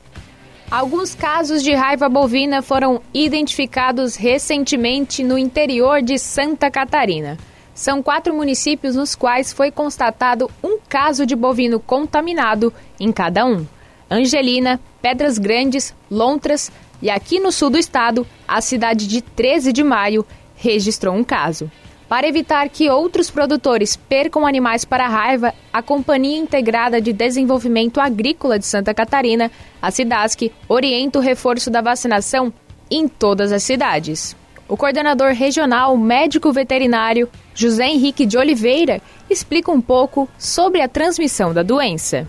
Alguns 0.72 1.14
casos 1.14 1.62
de 1.62 1.74
raiva 1.74 2.08
bovina 2.08 2.62
foram 2.62 3.02
identificados 3.14 4.16
recentemente 4.16 5.24
no 5.24 5.38
interior 5.38 6.02
de 6.02 6.18
Santa 6.18 6.72
Catarina. 6.72 7.38
São 7.76 8.02
quatro 8.02 8.34
municípios 8.34 8.96
nos 8.96 9.14
quais 9.14 9.52
foi 9.52 9.72
constatado 9.72 10.50
um 10.64 10.78
caso 10.88 11.26
de 11.26 11.36
bovino 11.36 11.80
contaminado 11.80 12.74
em 13.00 13.12
cada 13.12 13.46
um: 13.46 13.66
Angelina, 14.10 14.80
Pedras 15.02 15.38
Grandes, 15.38 15.94
Lontras, 16.10 16.72
e 17.04 17.10
aqui 17.10 17.38
no 17.38 17.52
sul 17.52 17.70
do 17.70 17.78
estado, 17.78 18.26
a 18.48 18.62
cidade 18.62 19.06
de 19.06 19.22
13 19.22 19.74
de 19.74 19.84
maio 19.84 20.26
registrou 20.56 21.14
um 21.14 21.22
caso. 21.22 21.70
Para 22.08 22.30
evitar 22.30 22.70
que 22.70 22.90
outros 22.90 23.30
produtores 23.30 23.98
percam 23.98 24.48
animais 24.48 24.86
para 24.86 25.06
a 25.06 25.10
raiva, 25.10 25.54
a 25.74 25.82
Companhia 25.82 26.38
Integrada 26.38 27.02
de 27.02 27.12
Desenvolvimento 27.12 28.00
Agrícola 28.00 28.58
de 28.58 28.66
Santa 28.66 28.94
Catarina, 28.94 29.52
a 29.82 29.92
SIDASC, 29.92 30.50
orienta 30.70 31.20
o 31.20 31.22
reforço 31.22 31.70
da 31.70 31.82
vacinação 31.82 32.54
em 32.90 33.06
todas 33.06 33.52
as 33.52 33.64
cidades. 33.64 34.34
O 34.70 34.78
coordenador 34.78 35.34
regional 35.34 35.98
médico 35.98 36.54
veterinário 36.54 37.28
José 37.54 37.86
Henrique 37.86 38.26
de 38.26 38.38
Oliveira 38.38 39.02
explica 39.30 39.70
um 39.72 39.82
pouco 39.82 40.30
sobre 40.38 40.80
a 40.80 40.88
transmissão 40.88 41.54
da 41.54 41.64
doença. 41.64 42.26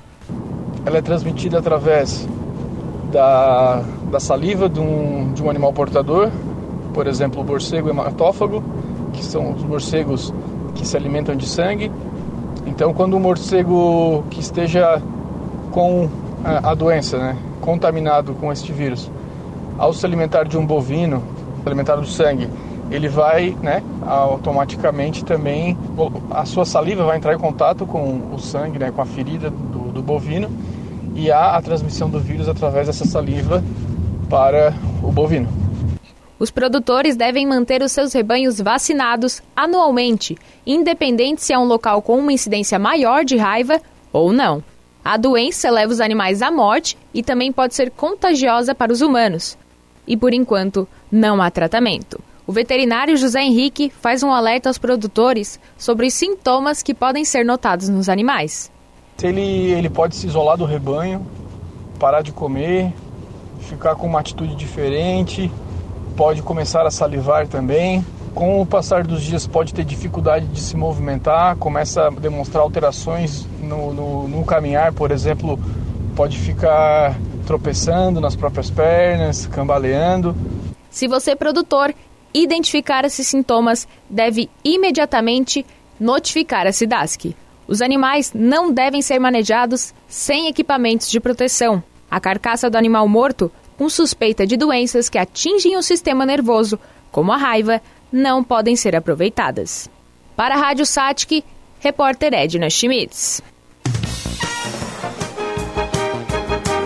Ela 0.84 0.98
é 0.98 1.02
transmitida 1.02 1.60
através 1.60 2.26
da, 3.12 3.84
da 4.14 4.20
saliva 4.20 4.68
de 4.68 4.78
um, 4.78 5.32
de 5.32 5.42
um 5.42 5.50
animal 5.50 5.72
portador, 5.72 6.30
por 6.92 7.08
exemplo, 7.08 7.42
o 7.42 7.44
morcego 7.44 7.90
hematófago, 7.90 8.62
que 9.12 9.24
são 9.24 9.54
os 9.54 9.64
morcegos 9.64 10.32
que 10.76 10.86
se 10.86 10.96
alimentam 10.96 11.34
de 11.34 11.48
sangue. 11.48 11.90
Então, 12.64 12.94
quando 12.94 13.14
o 13.14 13.20
morcego 13.20 14.22
que 14.30 14.38
esteja 14.38 15.02
com 15.72 16.08
a, 16.44 16.70
a 16.70 16.74
doença, 16.76 17.18
né, 17.18 17.36
contaminado 17.60 18.34
com 18.34 18.52
este 18.52 18.70
vírus, 18.70 19.10
ao 19.76 19.92
se 19.92 20.06
alimentar 20.06 20.44
de 20.44 20.56
um 20.56 20.64
bovino, 20.64 21.20
alimentar 21.66 21.96
do 21.96 22.06
sangue, 22.06 22.48
ele 22.92 23.08
vai, 23.08 23.56
né, 23.60 23.82
automaticamente 24.06 25.24
também, 25.24 25.76
a 26.30 26.44
sua 26.44 26.64
saliva 26.64 27.04
vai 27.04 27.16
entrar 27.16 27.34
em 27.34 27.38
contato 27.38 27.84
com 27.84 28.20
o 28.32 28.38
sangue, 28.38 28.78
né, 28.78 28.92
com 28.94 29.02
a 29.02 29.06
ferida 29.06 29.50
do, 29.50 29.90
do 29.90 30.00
bovino, 30.00 30.48
e 31.16 31.32
há 31.32 31.56
a 31.56 31.62
transmissão 31.62 32.08
do 32.08 32.20
vírus 32.20 32.48
através 32.48 32.86
dessa 32.86 33.04
saliva 33.04 33.60
para 34.24 34.74
o 35.02 35.12
bovino. 35.12 35.48
Os 36.38 36.50
produtores 36.50 37.16
devem 37.16 37.46
manter 37.46 37.82
os 37.82 37.92
seus 37.92 38.12
rebanhos 38.12 38.60
vacinados 38.60 39.40
anualmente, 39.54 40.36
independente 40.66 41.42
se 41.42 41.52
é 41.52 41.58
um 41.58 41.64
local 41.64 42.02
com 42.02 42.18
uma 42.18 42.32
incidência 42.32 42.78
maior 42.78 43.24
de 43.24 43.36
raiva 43.36 43.80
ou 44.12 44.32
não. 44.32 44.62
A 45.04 45.16
doença 45.16 45.70
leva 45.70 45.92
os 45.92 46.00
animais 46.00 46.42
à 46.42 46.50
morte 46.50 46.96
e 47.12 47.22
também 47.22 47.52
pode 47.52 47.74
ser 47.74 47.90
contagiosa 47.90 48.74
para 48.74 48.92
os 48.92 49.00
humanos. 49.00 49.56
E 50.06 50.16
por 50.16 50.32
enquanto, 50.32 50.88
não 51.10 51.40
há 51.40 51.50
tratamento. 51.50 52.20
O 52.46 52.52
veterinário 52.52 53.16
José 53.16 53.42
Henrique 53.42 53.90
faz 54.00 54.22
um 54.22 54.30
alerta 54.30 54.68
aos 54.68 54.76
produtores 54.76 55.58
sobre 55.78 56.06
os 56.06 56.14
sintomas 56.14 56.82
que 56.82 56.92
podem 56.92 57.24
ser 57.24 57.44
notados 57.44 57.88
nos 57.88 58.08
animais. 58.08 58.70
Ele, 59.22 59.72
ele 59.72 59.88
pode 59.88 60.16
se 60.16 60.26
isolar 60.26 60.56
do 60.58 60.64
rebanho, 60.64 61.26
parar 61.98 62.22
de 62.22 62.32
comer, 62.32 62.92
ficar 63.64 63.96
com 63.96 64.06
uma 64.06 64.20
atitude 64.20 64.54
diferente, 64.54 65.50
pode 66.16 66.42
começar 66.42 66.86
a 66.86 66.90
salivar 66.90 67.48
também. 67.48 68.04
Com 68.34 68.60
o 68.60 68.66
passar 68.66 69.04
dos 69.04 69.22
dias, 69.22 69.46
pode 69.46 69.72
ter 69.72 69.84
dificuldade 69.84 70.46
de 70.46 70.60
se 70.60 70.76
movimentar, 70.76 71.56
começa 71.56 72.08
a 72.08 72.10
demonstrar 72.10 72.62
alterações 72.62 73.46
no, 73.60 73.92
no, 73.92 74.28
no 74.28 74.44
caminhar, 74.44 74.92
por 74.92 75.12
exemplo, 75.12 75.58
pode 76.16 76.38
ficar 76.38 77.16
tropeçando 77.46 78.20
nas 78.20 78.34
próprias 78.34 78.70
pernas, 78.70 79.46
cambaleando. 79.46 80.34
Se 80.90 81.06
você, 81.06 81.36
produtor, 81.36 81.94
identificar 82.32 83.04
esses 83.04 83.26
sintomas, 83.26 83.86
deve 84.10 84.50
imediatamente 84.64 85.64
notificar 86.00 86.66
a 86.66 86.72
SIDASC. 86.72 87.36
Os 87.66 87.80
animais 87.80 88.32
não 88.34 88.72
devem 88.72 89.00
ser 89.00 89.18
manejados 89.18 89.94
sem 90.08 90.48
equipamentos 90.48 91.08
de 91.08 91.20
proteção. 91.20 91.82
A 92.14 92.20
carcaça 92.20 92.70
do 92.70 92.78
animal 92.78 93.08
morto, 93.08 93.50
com 93.76 93.88
suspeita 93.88 94.46
de 94.46 94.56
doenças 94.56 95.08
que 95.08 95.18
atingem 95.18 95.76
o 95.76 95.82
sistema 95.82 96.24
nervoso, 96.24 96.78
como 97.10 97.32
a 97.32 97.36
raiva, 97.36 97.82
não 98.12 98.44
podem 98.44 98.76
ser 98.76 98.94
aproveitadas. 98.94 99.90
Para 100.36 100.54
a 100.54 100.58
Rádio 100.58 100.86
Satic, 100.86 101.44
repórter 101.80 102.32
Edna 102.32 102.70
Schmitz. 102.70 103.42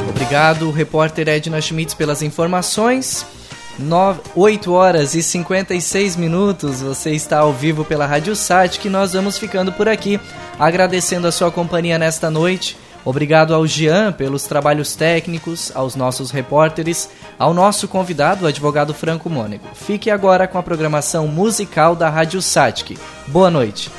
Obrigado, 0.08 0.70
repórter 0.70 1.28
Edna 1.28 1.60
Schmitz, 1.60 1.92
pelas 1.92 2.22
informações. 2.22 3.26
9, 3.78 4.22
8 4.34 4.72
horas 4.72 5.14
e 5.14 5.22
56 5.22 6.16
minutos, 6.16 6.80
você 6.80 7.10
está 7.10 7.40
ao 7.40 7.52
vivo 7.52 7.84
pela 7.84 8.06
Rádio 8.06 8.34
Sat, 8.34 8.80
que 8.80 8.88
nós 8.88 9.12
vamos 9.12 9.36
ficando 9.36 9.74
por 9.74 9.90
aqui, 9.90 10.18
agradecendo 10.58 11.28
a 11.28 11.32
sua 11.32 11.52
companhia 11.52 11.98
nesta 11.98 12.30
noite. 12.30 12.78
Obrigado 13.04 13.54
ao 13.54 13.66
Jean 13.66 14.12
pelos 14.12 14.44
trabalhos 14.44 14.94
técnicos, 14.94 15.72
aos 15.74 15.96
nossos 15.96 16.30
repórteres, 16.30 17.08
ao 17.38 17.54
nosso 17.54 17.88
convidado, 17.88 18.44
o 18.44 18.48
advogado 18.48 18.92
Franco 18.92 19.30
Mônego. 19.30 19.64
Fique 19.74 20.10
agora 20.10 20.46
com 20.46 20.58
a 20.58 20.62
programação 20.62 21.26
musical 21.26 21.96
da 21.96 22.10
Rádio 22.10 22.42
Satic. 22.42 22.98
Boa 23.26 23.50
noite. 23.50 23.90